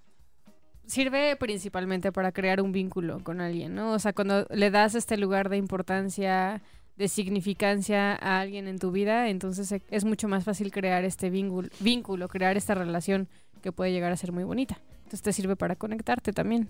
[0.85, 3.91] Sirve principalmente para crear un vínculo con alguien, ¿no?
[3.91, 6.61] O sea, cuando le das este lugar de importancia,
[6.95, 11.29] de significancia a alguien en tu vida, entonces e- es mucho más fácil crear este
[11.29, 13.27] vínculo, vínculo crear esta relación
[13.61, 14.79] que puede llegar a ser muy bonita.
[14.99, 16.69] Entonces te sirve para conectarte también.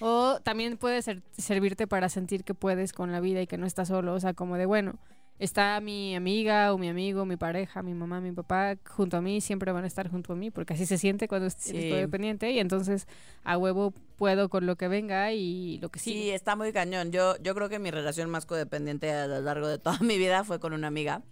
[0.00, 3.66] O también puede ser- servirte para sentir que puedes con la vida y que no
[3.66, 4.14] estás solo.
[4.14, 4.94] O sea, como de, bueno,
[5.38, 9.40] está mi amiga o mi amigo, mi pareja, mi mamá, mi papá junto a mí,
[9.40, 11.90] siempre van a estar junto a mí, porque así se siente cuando Sí.
[11.90, 13.06] codependiente y entonces
[13.44, 16.34] a huevo puedo con lo que venga y lo que Sí, sigue.
[16.34, 17.10] está muy cañón.
[17.10, 20.44] Yo, yo creo que mi relación más codependiente a lo largo de toda mi vida
[20.44, 21.22] fue con una amiga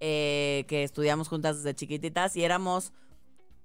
[0.00, 2.92] eh, que estudiamos juntas desde chiquititas y éramos,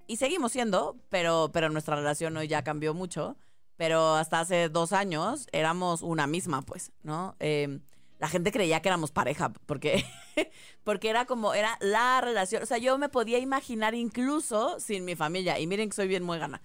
[0.07, 3.37] y seguimos siendo, pero, pero nuestra relación hoy ya cambió mucho.
[3.77, 7.35] Pero hasta hace dos años éramos una misma, pues, ¿no?
[7.39, 7.79] Eh,
[8.19, 10.05] la gente creía que éramos pareja, porque,
[10.83, 12.63] porque era como, era la relación.
[12.63, 16.23] O sea, yo me podía imaginar incluso sin mi familia, y miren que soy bien
[16.23, 16.61] muy gana.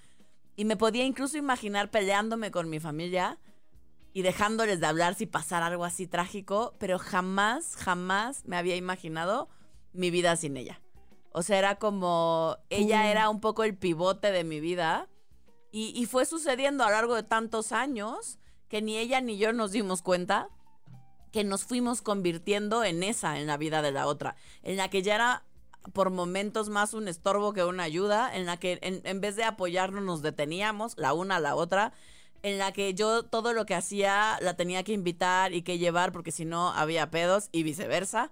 [0.57, 3.39] Y me podía incluso imaginar peleándome con mi familia
[4.13, 9.49] y dejándoles de hablar si pasara algo así trágico, pero jamás, jamás me había imaginado
[9.93, 10.81] mi vida sin ella.
[11.33, 15.09] O sea, era como, ella era un poco el pivote de mi vida
[15.73, 19.73] y, fue sucediendo a lo largo de tantos años que ni ella ni yo nos
[19.73, 20.49] dimos cuenta
[21.33, 25.03] que nos fuimos convirtiendo en esa, en la vida de la otra, en la que
[25.03, 25.45] ya era
[25.93, 29.45] por momentos más un estorbo que una ayuda, en la que en, en vez de
[29.45, 31.93] apoyarnos nos deteníamos la una a la otra,
[32.43, 36.11] en la que yo todo lo que hacía la tenía que invitar y que llevar
[36.11, 38.31] porque si no había pedos y viceversa.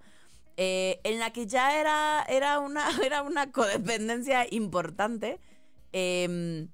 [0.57, 5.39] Eh, en la que ya era, era, una, era una codependencia importante.
[5.93, 6.67] eh,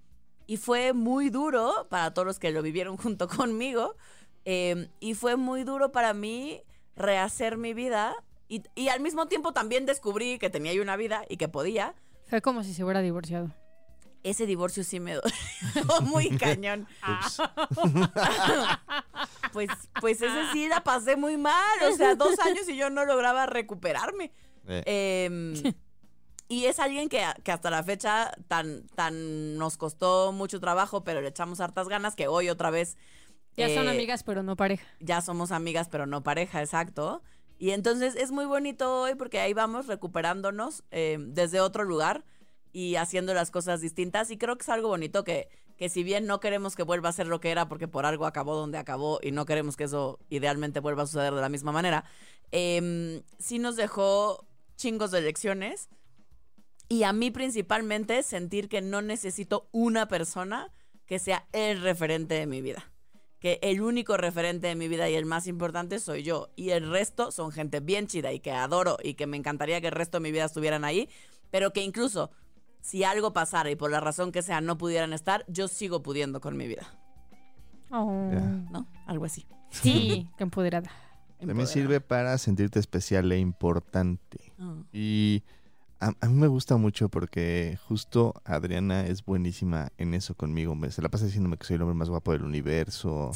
[0.46, 3.96] y fue muy duro para todos los que lo vivieron junto conmigo.
[4.44, 6.62] eh, y fue muy duro para mí
[6.96, 8.14] rehacer mi vida.
[8.48, 11.94] Y, y al mismo tiempo también descubrí que tenía yo una vida y que podía.
[12.26, 13.50] Fue como si se hubiera divorciado.
[14.22, 15.14] Ese divorcio sí me
[15.74, 16.86] dolió muy cañón.
[19.52, 19.68] pues,
[20.00, 21.78] pues ese sí la pasé muy mal.
[21.90, 24.32] O sea, dos años y yo no lograba recuperarme.
[24.66, 25.74] Eh, Eh,
[26.48, 31.20] y es alguien que, que hasta la fecha tan, tan nos costó mucho trabajo, pero
[31.20, 32.96] le echamos hartas ganas, que hoy otra vez
[33.56, 34.86] Ya son eh, amigas, pero no pareja.
[35.00, 37.22] ya somos amigas, pero no pareja, exacto.
[37.58, 42.24] Y entonces es muy bonito hoy porque ahí vamos recuperándonos eh, desde otro lugar
[42.72, 44.30] y haciendo las cosas distintas.
[44.30, 47.12] Y creo que es algo bonito que, que si bien no queremos que vuelva a
[47.12, 50.18] ser lo que era porque por algo acabó donde acabó y no queremos que eso
[50.28, 52.04] idealmente vuelva a suceder de la misma manera,
[52.50, 54.44] eh, sí nos dejó
[54.76, 55.88] chingos de lecciones.
[56.88, 60.70] Y a mí principalmente sentir que no necesito una persona
[61.06, 62.90] que sea el referente de mi vida.
[63.40, 66.50] Que el único referente de mi vida y el más importante soy yo.
[66.56, 69.88] Y el resto son gente bien chida y que adoro y que me encantaría que
[69.88, 71.08] el resto de mi vida estuvieran ahí.
[71.50, 72.30] Pero que incluso
[72.80, 76.40] si algo pasara y por la razón que sea no pudieran estar, yo sigo pudiendo
[76.40, 76.86] con mi vida.
[77.90, 78.30] Oh.
[78.70, 78.86] ¿No?
[79.06, 79.46] Algo así.
[79.70, 80.90] Sí, qué empoderada.
[81.38, 84.52] También sirve para sentirte especial e importante.
[84.58, 84.82] Ah.
[84.92, 85.44] Y
[86.06, 90.74] a, a mí me gusta mucho porque justo Adriana es buenísima en eso conmigo.
[90.74, 93.30] Me, se la pasa diciéndome que soy el hombre más guapo del universo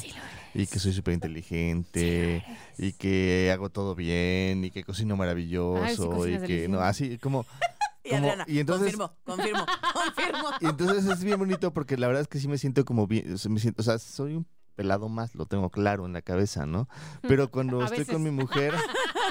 [0.53, 2.43] y que soy súper inteligente
[2.77, 7.45] y que hago todo bien y que cocino maravilloso y que no así como
[8.03, 10.49] Y como- Adriana, y entonces- confirmo, confirmo, confirmo.
[10.61, 13.35] y entonces es bien bonito porque la verdad es que sí me siento como bien,
[13.49, 16.87] me siento, o sea, soy un pelado más, lo tengo claro en la cabeza, ¿no?
[17.27, 18.73] Pero cuando A estoy con mi mujer,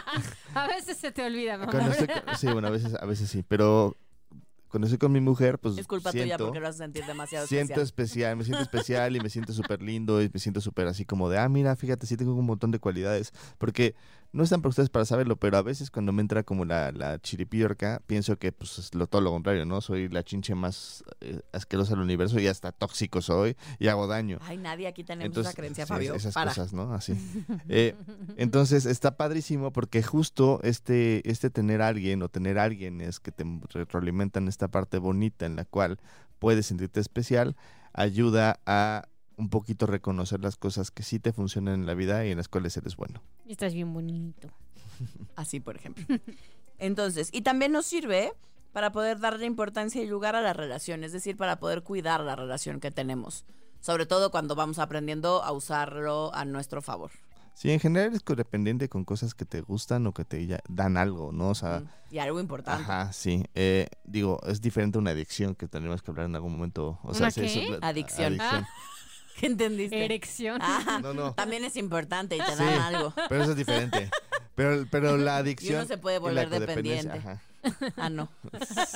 [0.54, 1.70] A veces se te olvida, mamá.
[1.72, 3.96] cuando estoy con- sí, bueno, a veces, a veces sí, pero
[4.68, 7.46] cuando estoy con mi mujer, pues Es culpa siento, tuya porque lo haces sentir demasiado
[7.46, 8.34] siento especial.
[8.34, 11.30] especial, me siento especial y me siento súper lindo y me siento súper así como
[11.30, 13.94] de, ah, mira, fíjate, sí tengo un montón de cualidades, porque
[14.32, 17.18] no están para ustedes para saberlo, pero a veces cuando me entra como la, la
[17.18, 19.80] chiripiorca, pienso que pues es lo, todo lo contrario, ¿no?
[19.80, 24.38] Soy la chinche más eh, asquerosa del universo y hasta tóxico soy y hago daño.
[24.42, 26.14] Ay, nadie aquí tenemos Entonces, esa creencia, sí, Fabio.
[26.14, 26.50] esas Para.
[26.50, 26.92] cosas, ¿no?
[26.92, 27.14] Así.
[27.70, 27.94] Eh,
[28.36, 33.20] entonces está padrísimo porque justo este, este tener a alguien o tener a alguien es
[33.20, 35.98] que te retroalimentan esta parte bonita en la cual
[36.38, 37.56] puedes sentirte especial,
[37.92, 39.08] ayuda a
[39.38, 42.48] un poquito reconocer las cosas que sí te funcionan en la vida y en las
[42.48, 43.22] cuales eres bueno.
[43.46, 44.48] Y Estás bien bonito.
[45.36, 46.04] Así, por ejemplo.
[46.78, 48.32] Entonces, y también nos sirve
[48.72, 52.36] para poder darle importancia y lugar a la relación, es decir, para poder cuidar la
[52.36, 53.44] relación que tenemos.
[53.80, 57.10] Sobre todo cuando vamos aprendiendo a usarlo a nuestro favor.
[57.54, 61.32] Sí, en general eres codependiente con cosas que te gustan o que te dan algo,
[61.32, 61.48] ¿no?
[61.50, 62.82] O sea, Mm, Y algo importante.
[62.84, 63.44] Ajá, sí.
[63.56, 67.00] Eh, digo, es diferente a una adicción que tenemos que hablar en algún momento.
[67.02, 67.78] O sea, ¿Una es eso, qué?
[67.80, 68.38] la- Adicción.
[69.38, 70.04] ¿Qué entendiste?
[70.04, 70.58] Erección.
[70.62, 71.34] Ah, No, no.
[71.34, 72.58] También es importante y te Sí.
[72.64, 73.12] dan algo.
[73.28, 74.10] Pero eso es diferente.
[74.54, 75.86] Pero, pero la adicción.
[75.86, 77.18] se puede y la volver dependiente.
[77.18, 77.42] ajá.
[77.96, 78.28] Ah, no.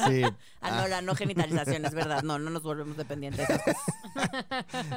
[0.09, 0.22] Sí.
[0.61, 2.22] Ah, no, la no genitalización, es verdad.
[2.22, 3.48] No, no nos volvemos dependientes.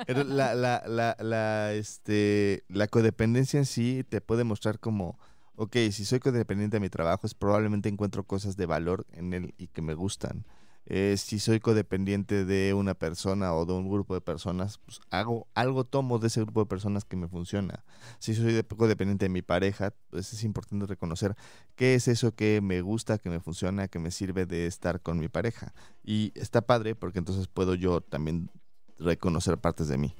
[0.08, 5.19] la, la, la, la, este, la codependencia en sí te puede mostrar como,
[5.55, 9.53] ok, si soy codependiente de mi trabajo, es probablemente encuentro cosas de valor en él
[9.58, 10.45] y que me gustan.
[10.87, 15.47] Eh, si soy codependiente de una persona o de un grupo de personas, pues hago
[15.55, 17.83] algo tomo de ese grupo de personas que me funciona.
[18.19, 21.35] Si soy de- codependiente de mi pareja, pues es importante reconocer
[21.75, 25.17] qué es eso que me gusta, que me funciona, que me sirve de estar con
[25.17, 25.73] mi pareja.
[26.03, 28.51] Y está padre porque entonces puedo yo también
[28.99, 30.15] reconocer partes de mí.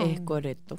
[0.00, 0.24] Es Oh.
[0.24, 0.78] correcto.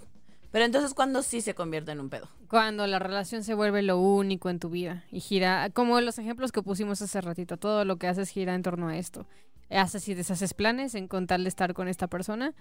[0.51, 2.27] Pero entonces, ¿cuándo sí se convierte en un pedo?
[2.49, 6.51] Cuando la relación se vuelve lo único en tu vida y gira, como los ejemplos
[6.51, 9.25] que pusimos hace ratito, todo lo que haces gira en torno a esto.
[9.69, 12.53] Haces y deshaces planes en con tal de estar con esta persona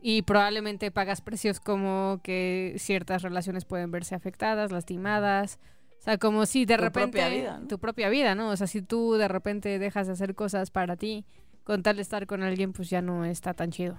[0.00, 5.58] y probablemente pagas precios como que ciertas relaciones pueden verse afectadas, lastimadas.
[5.98, 7.66] O sea, como si de Tu repente propia vida, ¿no?
[7.68, 8.50] tu propia vida, ¿no?
[8.50, 11.24] O sea, si tú de repente dejas de hacer cosas para ti
[11.64, 13.98] con tal de estar con alguien, pues ya no está tan chido.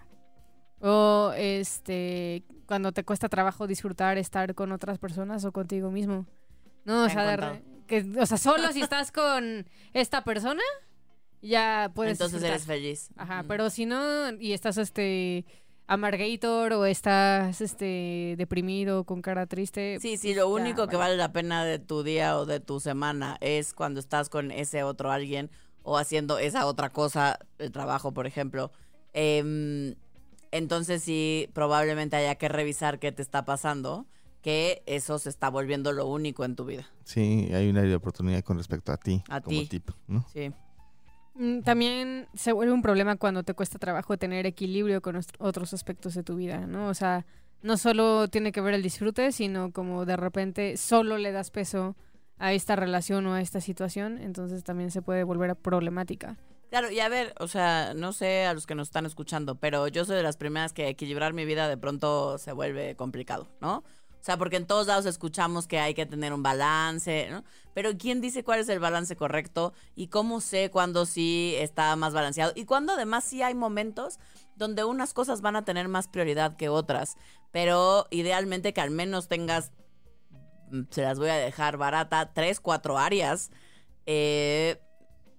[0.80, 6.26] O este, cuando te cuesta trabajo disfrutar estar con otras personas o contigo mismo.
[6.86, 10.62] No, o sea, de que, o sea, solo si estás con esta persona,
[11.42, 12.50] ya puedes entonces disfrutar.
[12.52, 13.10] eres feliz.
[13.18, 15.46] Ajá, pero si no, y estás este
[15.88, 20.00] amargator o estás este deprimido con cara triste.
[20.00, 21.12] Sí, sí, pues lo ya, único que vale.
[21.12, 24.84] vale la pena de tu día o de tu semana es cuando estás con ese
[24.84, 25.52] otro alguien
[25.84, 28.72] o haciendo esa otra cosa, el trabajo, por ejemplo.
[29.14, 29.96] Em,
[30.58, 34.06] entonces sí, probablemente haya que revisar qué te está pasando,
[34.42, 36.86] que eso se está volviendo lo único en tu vida.
[37.04, 39.68] Sí, hay una oportunidad con respecto a ti, A como ti.
[39.68, 40.26] tipo, ¿no?
[40.32, 40.52] Sí.
[41.36, 45.74] Mm, También se vuelve un problema cuando te cuesta trabajo tener equilibrio con os- otros
[45.74, 46.88] aspectos de tu vida, ¿no?
[46.88, 47.26] O sea,
[47.62, 51.96] no solo tiene que ver el disfrute, sino como de repente solo le das peso
[52.38, 56.38] a esta relación o a esta situación, entonces también se puede volver problemática.
[56.76, 59.88] Claro, y a ver, o sea, no sé a los que nos están escuchando, pero
[59.88, 63.78] yo soy de las primeras que equilibrar mi vida de pronto se vuelve complicado, ¿no?
[63.78, 63.84] O
[64.20, 67.46] sea, porque en todos lados escuchamos que hay que tener un balance, ¿no?
[67.74, 69.72] Pero ¿quién dice cuál es el balance correcto?
[69.96, 72.52] ¿Y cómo sé cuándo sí está más balanceado?
[72.56, 74.20] Y cuándo además sí hay momentos
[74.58, 77.16] donde unas cosas van a tener más prioridad que otras,
[77.54, 79.72] pero idealmente que al menos tengas,
[80.72, 83.50] mm, se las voy a dejar barata, tres, cuatro áreas.
[84.06, 84.82] Eh,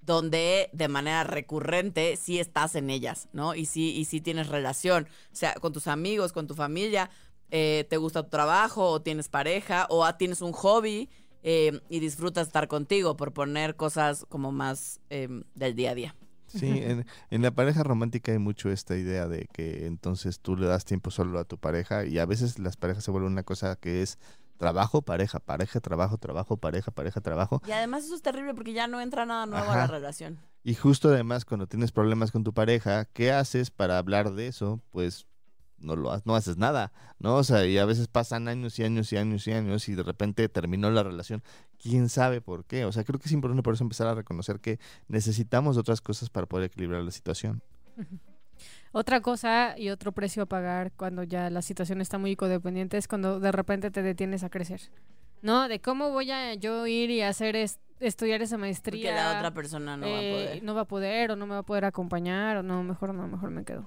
[0.07, 3.55] donde de manera recurrente sí estás en ellas, ¿no?
[3.55, 7.11] Y sí, y sí tienes relación, o sea, con tus amigos, con tu familia,
[7.51, 11.11] eh, te gusta tu trabajo, o tienes pareja, o ah, tienes un hobby
[11.43, 16.17] eh, y disfrutas estar contigo, por poner cosas como más eh, del día a día.
[16.47, 20.67] Sí, en, en la pareja romántica hay mucho esta idea de que entonces tú le
[20.67, 23.75] das tiempo solo a tu pareja y a veces las parejas se vuelven una cosa
[23.75, 24.19] que es
[24.57, 27.63] trabajo, pareja, pareja, trabajo, trabajo, pareja, pareja, trabajo.
[27.67, 30.39] Y además eso es terrible porque ya no entra nada nuevo a la relación.
[30.65, 34.81] Y justo además cuando tienes problemas con tu pareja, ¿qué haces para hablar de eso?
[34.91, 35.27] Pues
[35.79, 37.37] no lo ha- no haces nada, ¿no?
[37.37, 40.03] O sea, y a veces pasan años y años y años y años y de
[40.03, 41.43] repente terminó la relación.
[41.79, 42.85] ¿Quién sabe por qué?
[42.87, 46.31] O sea, creo que es importante por eso empezar a reconocer que necesitamos otras cosas
[46.31, 47.63] para poder equilibrar la situación.
[48.99, 53.07] Otra cosa y otro precio a pagar cuando ya la situación está muy codependiente es
[53.09, 54.81] cuando de repente te detienes a crecer.
[55.43, 55.69] ¿No?
[55.69, 59.11] De cómo voy a yo ir y hacer es- estudiar esa maestría.
[59.11, 60.63] Porque la otra persona no va a eh, poder.
[60.63, 63.29] no va a poder o no me va a poder acompañar o no, mejor no,
[63.29, 63.87] mejor me quedo.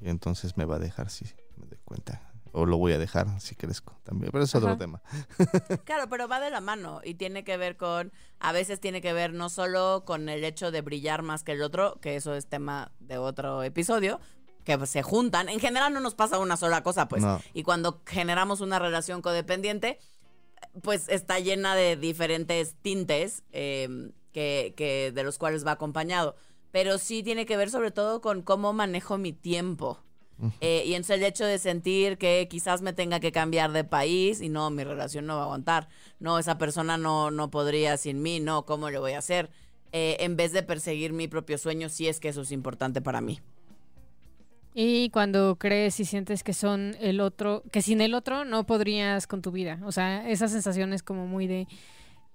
[0.00, 1.26] Y entonces me va a dejar si
[1.58, 2.22] me doy cuenta.
[2.52, 4.32] O lo voy a dejar si crezco también.
[4.32, 4.78] Pero es otro Ajá.
[4.78, 5.02] tema.
[5.84, 9.12] Claro, pero va de la mano y tiene que ver con, a veces tiene que
[9.12, 12.46] ver no solo con el hecho de brillar más que el otro, que eso es
[12.46, 14.18] tema de otro episodio,
[14.76, 15.48] que se juntan.
[15.48, 17.22] En general no nos pasa una sola cosa, pues.
[17.22, 17.40] No.
[17.54, 19.98] Y cuando generamos una relación codependiente,
[20.82, 26.36] pues está llena de diferentes tintes eh, que, que de los cuales va acompañado.
[26.70, 29.98] Pero sí tiene que ver sobre todo con cómo manejo mi tiempo.
[30.60, 34.40] Eh, y entonces el hecho de sentir que quizás me tenga que cambiar de país
[34.40, 35.88] y no, mi relación no va a aguantar.
[36.20, 39.50] No, esa persona no, no podría sin mí, no, ¿cómo lo voy a hacer?
[39.90, 43.20] Eh, en vez de perseguir mi propio sueño, si es que eso es importante para
[43.20, 43.40] mí.
[44.80, 49.26] Y cuando crees y sientes que son el otro, que sin el otro no podrías
[49.26, 49.80] con tu vida.
[49.82, 51.66] O sea, esa sensación es como muy de...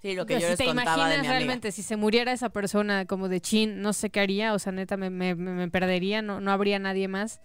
[0.02, 1.32] Sí, lo que si yo les te contaba de imaginas amiga.
[1.32, 4.74] realmente, si se muriera esa persona como de chin, no sé qué haría, o sea,
[4.74, 7.40] neta, me, me, perdería, no, no habría nadie más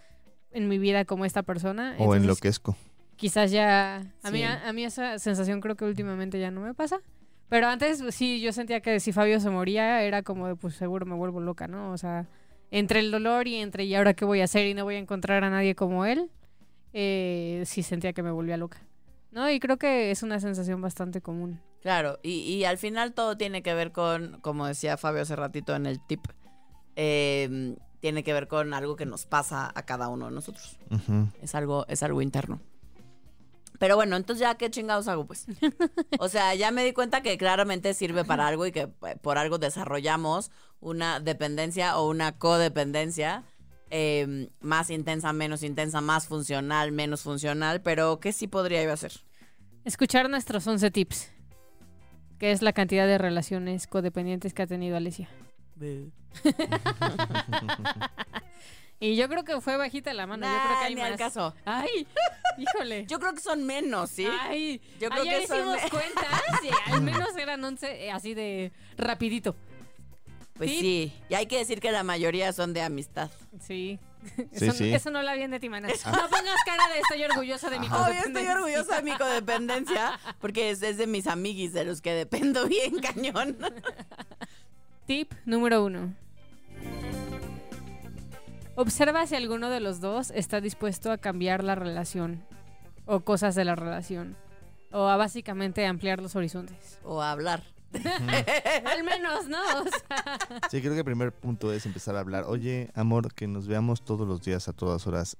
[0.50, 1.90] en mi vida como esta persona.
[1.98, 2.76] O Entonces, enloquezco.
[3.14, 4.42] quizás ya a mí Sí.
[4.42, 6.98] a, a mí esa sensación creo que últimamente ya no me pasa
[7.48, 10.74] pero antes pues, sí yo sentía que si Fabio se moría era como de pues
[10.74, 12.26] seguro me vuelvo loca no o sea
[12.70, 14.98] entre el dolor y entre y ahora qué voy a hacer y no voy a
[14.98, 16.30] encontrar a nadie como él
[16.92, 18.80] eh, sí sentía que me volvía loca
[19.30, 23.36] no y creo que es una sensación bastante común Claro, y, y al final todo
[23.36, 26.20] tiene que ver con, como decía Fabio hace ratito en el tip,
[26.96, 30.76] eh, tiene que ver con algo que nos pasa a cada uno de nosotros.
[31.42, 32.60] Es algo, es algo interno.
[33.78, 35.46] Pero bueno, entonces ya qué chingados hago, pues.
[36.18, 39.38] O sea, ya me di cuenta que claramente sirve para algo y que eh, por
[39.38, 43.44] algo desarrollamos una dependencia o una codependencia
[43.90, 47.80] eh, más intensa, menos intensa, más funcional, menos funcional.
[47.82, 49.12] Pero ¿qué sí podría yo hacer?
[49.84, 51.30] escuchar nuestros 11 tips
[52.38, 55.28] que es la cantidad de relaciones codependientes que ha tenido Alicia
[59.00, 61.18] y yo creo que fue bajita la mano yo creo que hay ni al más
[61.18, 61.54] caso.
[61.64, 62.06] ay
[62.58, 64.26] híjole Yo creo que son menos, ¿sí?
[64.40, 68.10] Ay, Yo creo ayer que son hicimos me- cuentas y al menos eran 11 eh,
[68.10, 69.54] así de rapidito.
[70.54, 70.80] Pues Sí.
[70.80, 71.12] sí.
[71.28, 73.30] Y hay que decir que la mayoría son de amistad.
[73.60, 74.00] Sí.
[74.36, 74.92] Sí, Eso, sí.
[74.92, 75.86] eso no la bien de ti, mana.
[75.86, 78.52] No pongas cara de estoy orgullosa de mi Obvio, estoy codependencia.
[78.56, 82.98] orgullosa de mi codependencia porque es, es de mis amiguis de los que dependo bien
[83.00, 83.56] cañón.
[85.06, 86.12] Tip número uno.
[88.78, 92.44] Observa si alguno de los dos está dispuesto a cambiar la relación
[93.06, 94.36] o cosas de la relación
[94.92, 97.00] o a básicamente ampliar los horizontes.
[97.02, 97.64] O hablar.
[97.92, 99.58] Al menos, ¿no?
[99.80, 100.38] O sea,
[100.70, 102.44] Sí, creo que el primer punto es empezar a hablar.
[102.46, 105.36] Oye, amor, que nos veamos todos los días a todas horas.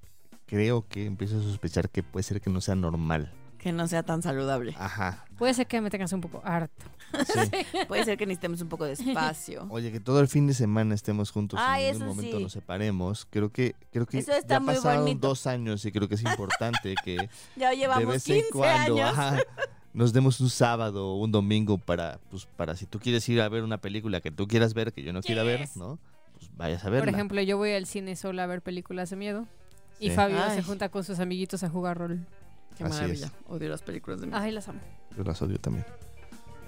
[0.46, 3.33] Creo que empiezo a sospechar que puede ser que no sea normal.
[3.59, 4.75] Que no sea tan saludable.
[4.79, 5.25] Ajá.
[5.37, 6.87] puede ser que me tengas un poco harto.
[7.27, 7.40] Sí.
[7.88, 9.66] Puede ser que necesitemos un poco de espacio.
[9.71, 12.37] Oye, que todo el fin de semana estemos juntos Ay, y en ningún eso momento
[12.37, 12.42] sí.
[12.42, 13.27] nos separemos.
[13.31, 15.29] Creo que creo que Eso está ya muy pasaron bonito.
[15.29, 17.16] dos años y creo que es importante que
[17.57, 19.11] Ya de llevamos vez 15 en cuando años.
[19.18, 19.38] ajá,
[19.94, 23.49] nos demos un sábado o un domingo para pues para si tú quieres ir a
[23.49, 25.66] ver una película que tú quieras ver que yo no quiera ver.
[25.77, 25.99] ¿no?
[26.35, 27.07] Pues vayas a verla.
[27.07, 29.47] Por ejemplo, yo voy al cine sola a ver películas de miedo
[29.99, 30.11] y.
[30.11, 30.57] Fabio Ay.
[30.57, 32.21] se junta con sus amiguitos a jugar rol.
[32.79, 33.27] Qué Así maravilla.
[33.27, 33.33] es.
[33.49, 34.33] Odio las películas de mí.
[34.35, 34.81] Ay, las amo.
[35.17, 35.85] Yo las odio también.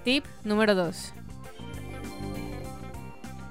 [0.04, 1.14] Tip número 2.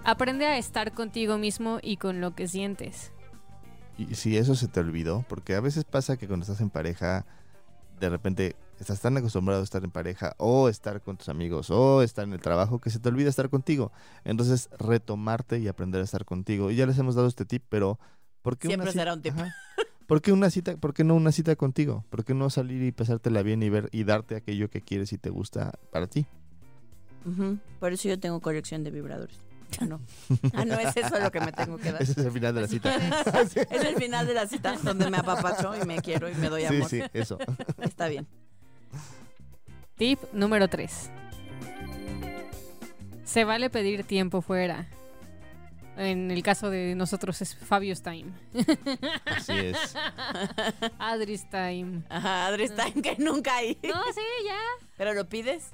[0.03, 3.11] Aprende a estar contigo mismo y con lo que sientes.
[3.97, 7.25] Y si eso se te olvidó, porque a veces pasa que cuando estás en pareja,
[7.99, 12.01] de repente estás tan acostumbrado a estar en pareja o estar con tus amigos o
[12.01, 13.91] estar en el trabajo que se te olvida estar contigo.
[14.23, 16.71] Entonces, retomarte y aprender a estar contigo.
[16.71, 17.99] Y ya les hemos dado este tip, pero
[18.41, 19.33] ¿por qué Siempre una será un tip.
[19.33, 19.53] Ajá.
[20.09, 20.75] ¿Por qué una cita?
[20.75, 22.03] ¿Por qué no una cita contigo?
[22.09, 25.19] ¿Por qué no salir y pasártela bien y ver y darte aquello que quieres y
[25.19, 26.25] te gusta para ti?
[27.79, 29.37] Por eso yo tengo colección de vibradores.
[29.79, 30.01] Ah, no.
[30.55, 32.01] Ah, no, es eso lo que me tengo que dar.
[32.01, 32.95] Ese es el final de la cita.
[33.43, 36.61] Es el final de la cita donde me apapacho y me quiero y me doy
[36.63, 36.89] Sí, amor.
[36.89, 37.37] sí, eso.
[37.79, 38.25] Está bien.
[39.95, 41.11] Tip número 3.
[43.25, 44.87] Se vale pedir tiempo fuera.
[46.01, 48.31] En el caso de nosotros es Fabio's time.
[49.25, 49.95] Así es.
[50.97, 52.03] Adri's time.
[52.09, 53.77] Ajá, Adri está en que nunca hay.
[53.83, 54.57] No, sí, ya.
[54.97, 55.71] ¿Pero lo pides?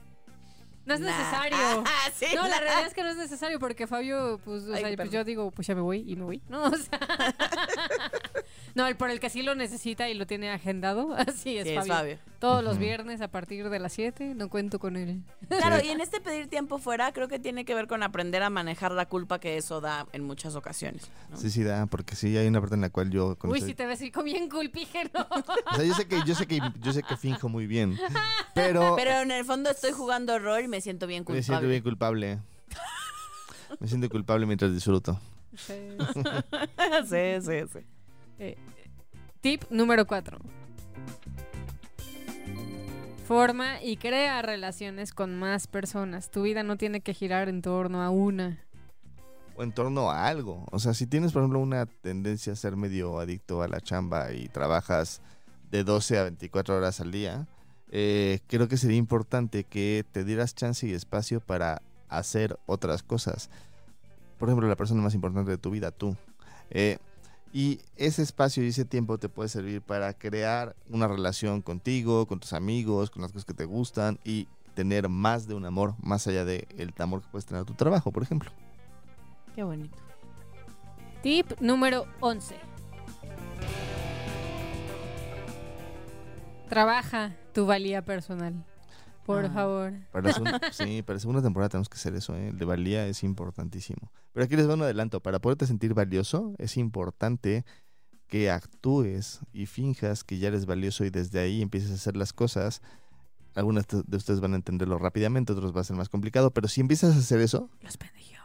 [0.85, 1.07] No es Nah.
[1.15, 1.57] necesario.
[1.85, 4.83] Ah, sí, No, la realidad es que no es necesario porque Fabio, pues, o Ay,
[4.83, 6.41] sea, pues yo digo, pues ya me voy y me voy.
[6.49, 6.99] No, o sea.
[8.75, 11.73] No, el por el que sí lo necesita y lo tiene agendado, así es, Sí,
[11.73, 12.19] es Fabio.
[12.39, 15.23] Todos los viernes a partir de las 7, no cuento con él.
[15.47, 15.87] Claro, Sí.
[15.87, 18.91] y en este pedir tiempo fuera creo que tiene que ver con aprender a manejar
[18.91, 21.09] la culpa que eso da en muchas ocasiones.
[21.29, 21.37] ¿no?
[21.37, 23.85] Sí, sí da, porque sí hay una parte en la cual yo Uy, si te
[23.85, 25.09] ves bien culpígeno.
[25.71, 27.97] O sea, yo sé que yo sé que yo sé que finjo muy bien,
[28.53, 31.43] pero, Pero en el fondo estoy jugando rol y me siento bien me culpable.
[31.43, 32.39] siento bien culpable.
[33.79, 35.19] Me siento culpable mientras disfruto.
[35.55, 35.73] Sí.
[37.09, 37.79] sí, sí, sí.
[38.39, 38.57] Eh,
[39.41, 40.37] tip número 4.
[43.27, 46.29] Forma y crea relaciones con más personas.
[46.29, 48.63] Tu vida no tiene que girar en torno a una.
[49.57, 50.65] O en torno a algo.
[50.71, 54.31] O sea, si tienes, por ejemplo, una tendencia a ser medio adicto a la chamba
[54.33, 55.21] y trabajas
[55.71, 57.47] de 12 a 24 horas al día,
[57.89, 63.49] eh, creo que sería importante que te dieras chance y espacio para hacer otras cosas.
[64.37, 66.15] Por ejemplo, la persona más importante de tu vida, tú.
[66.69, 66.97] Eh,
[67.55, 72.41] y ese espacio y ese tiempo te puede servir para crear una relación contigo, con
[72.41, 76.27] tus amigos, con las cosas que te gustan y tener más de un amor, más
[76.27, 78.51] allá del amor que puedes tener a tu trabajo, por ejemplo.
[79.55, 79.97] Qué bonito.
[81.23, 82.57] Tip número 11.
[86.67, 88.65] Trabaja tu valía personal.
[89.25, 89.49] Por Ah.
[89.49, 89.93] favor.
[90.11, 92.49] Para la segunda, sí, para la segunda temporada tenemos que hacer eso, ¿eh?
[92.49, 94.11] El de valía es importantísimo.
[94.33, 95.21] Pero aquí les va un adelanto.
[95.21, 97.65] Para poderte sentir valioso, es importante
[98.27, 102.33] que actúes y finjas que ya eres valioso y desde ahí empieces a hacer las
[102.33, 102.81] cosas.
[103.55, 106.51] Algunas de de ustedes van a entenderlo rápidamente, otros va a ser más complicado.
[106.51, 107.97] Pero si empiezas a hacer eso, Los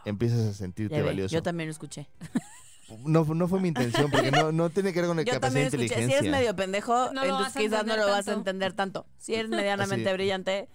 [0.04, 1.34] empiezas a sentirte valioso.
[1.34, 2.08] Yo también lo escuché.
[3.04, 5.48] No, no fue mi intención, porque no, no tiene que ver con la Yo capacidad
[5.48, 5.94] también de lo escuché.
[5.96, 6.18] Si inteligencia.
[6.30, 8.38] eres medio pendejo, No lo entonces vas a quizás no lo entender vas a tanto.
[8.38, 9.06] entender tanto.
[9.18, 10.14] Si eres medianamente Así.
[10.16, 10.68] brillante,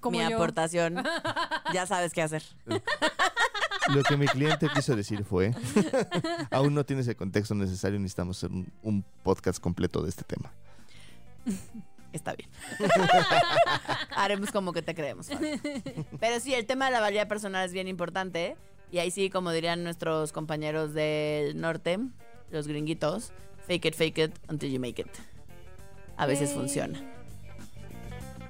[0.00, 0.36] Como mi yo.
[0.36, 1.02] aportación,
[1.74, 2.42] ya sabes qué hacer.
[3.94, 5.52] Lo que mi cliente quiso decir fue,
[6.50, 10.52] aún no tienes el contexto necesario, necesitamos hacer un, un podcast completo de este tema.
[12.12, 12.48] Está bien.
[14.16, 15.28] Haremos como que te creemos.
[15.28, 15.58] Fabio.
[16.18, 18.56] Pero sí, el tema de la valía personal es bien importante.
[18.90, 21.98] Y ahí sí, como dirían nuestros compañeros del norte,
[22.50, 23.32] los gringuitos,
[23.66, 25.08] fake it, fake it until you make it.
[26.16, 27.00] A veces funciona.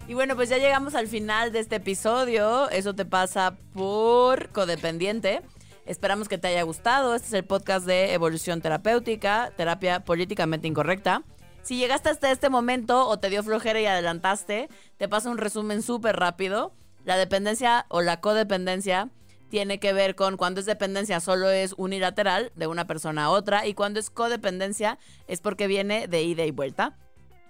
[0.08, 2.68] Y bueno, pues ya llegamos al final de este episodio.
[2.70, 5.42] Eso te pasa por codependiente.
[5.86, 7.14] Esperamos que te haya gustado.
[7.14, 11.22] Este es el podcast de Evolución Terapéutica, terapia políticamente incorrecta.
[11.62, 15.82] Si llegaste hasta este momento o te dio flojera y adelantaste, te paso un resumen
[15.82, 16.72] súper rápido.
[17.04, 19.10] La dependencia o la codependencia
[19.50, 23.66] tiene que ver con cuando es dependencia solo es unilateral de una persona a otra
[23.66, 26.96] y cuando es codependencia es porque viene de ida y vuelta.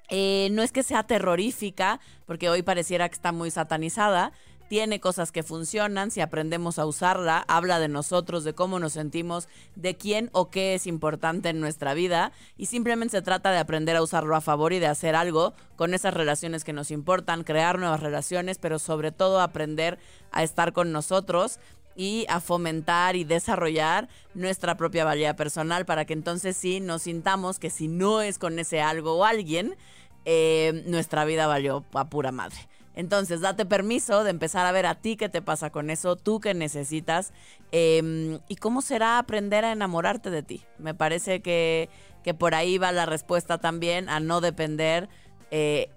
[0.09, 4.33] Eh, no es que sea terrorífica, porque hoy pareciera que está muy satanizada.
[4.69, 9.49] Tiene cosas que funcionan, si aprendemos a usarla, habla de nosotros, de cómo nos sentimos,
[9.75, 13.97] de quién o qué es importante en nuestra vida y simplemente se trata de aprender
[13.97, 17.81] a usarlo a favor y de hacer algo con esas relaciones que nos importan, crear
[17.81, 19.99] nuevas relaciones, pero sobre todo aprender
[20.31, 21.59] a estar con nosotros
[21.97, 27.59] y a fomentar y desarrollar nuestra propia valía personal para que entonces sí nos sintamos
[27.59, 29.77] que si no es con ese algo o alguien,
[30.25, 32.59] eh, nuestra vida valió a pura madre.
[32.95, 36.41] Entonces, date permiso de empezar a ver a ti qué te pasa con eso, tú
[36.41, 37.33] qué necesitas
[37.73, 40.65] eh, y cómo será aprender a enamorarte de ti.
[40.79, 41.89] Me parece que,
[42.25, 45.09] que por ahí va la respuesta también a no depender
[45.51, 45.89] eh,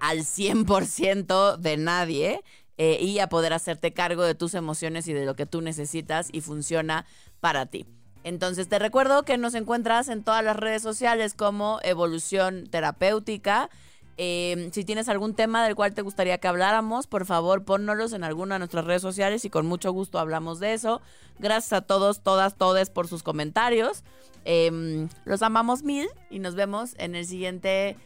[0.00, 2.40] al 100% de nadie
[2.76, 6.28] eh, y a poder hacerte cargo de tus emociones y de lo que tú necesitas
[6.32, 7.06] y funciona
[7.40, 7.86] para ti.
[8.24, 13.68] Entonces te recuerdo que nos encuentras en todas las redes sociales como Evolución Terapéutica.
[14.16, 18.24] Eh, si tienes algún tema del cual te gustaría que habláramos, por favor pónnolos en
[18.24, 21.02] alguna de nuestras redes sociales y con mucho gusto hablamos de eso.
[21.38, 24.04] Gracias a todos, todas, todes por sus comentarios.
[24.44, 27.96] Eh, los amamos mil y nos vemos en el siguiente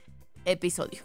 [0.45, 1.03] episodio.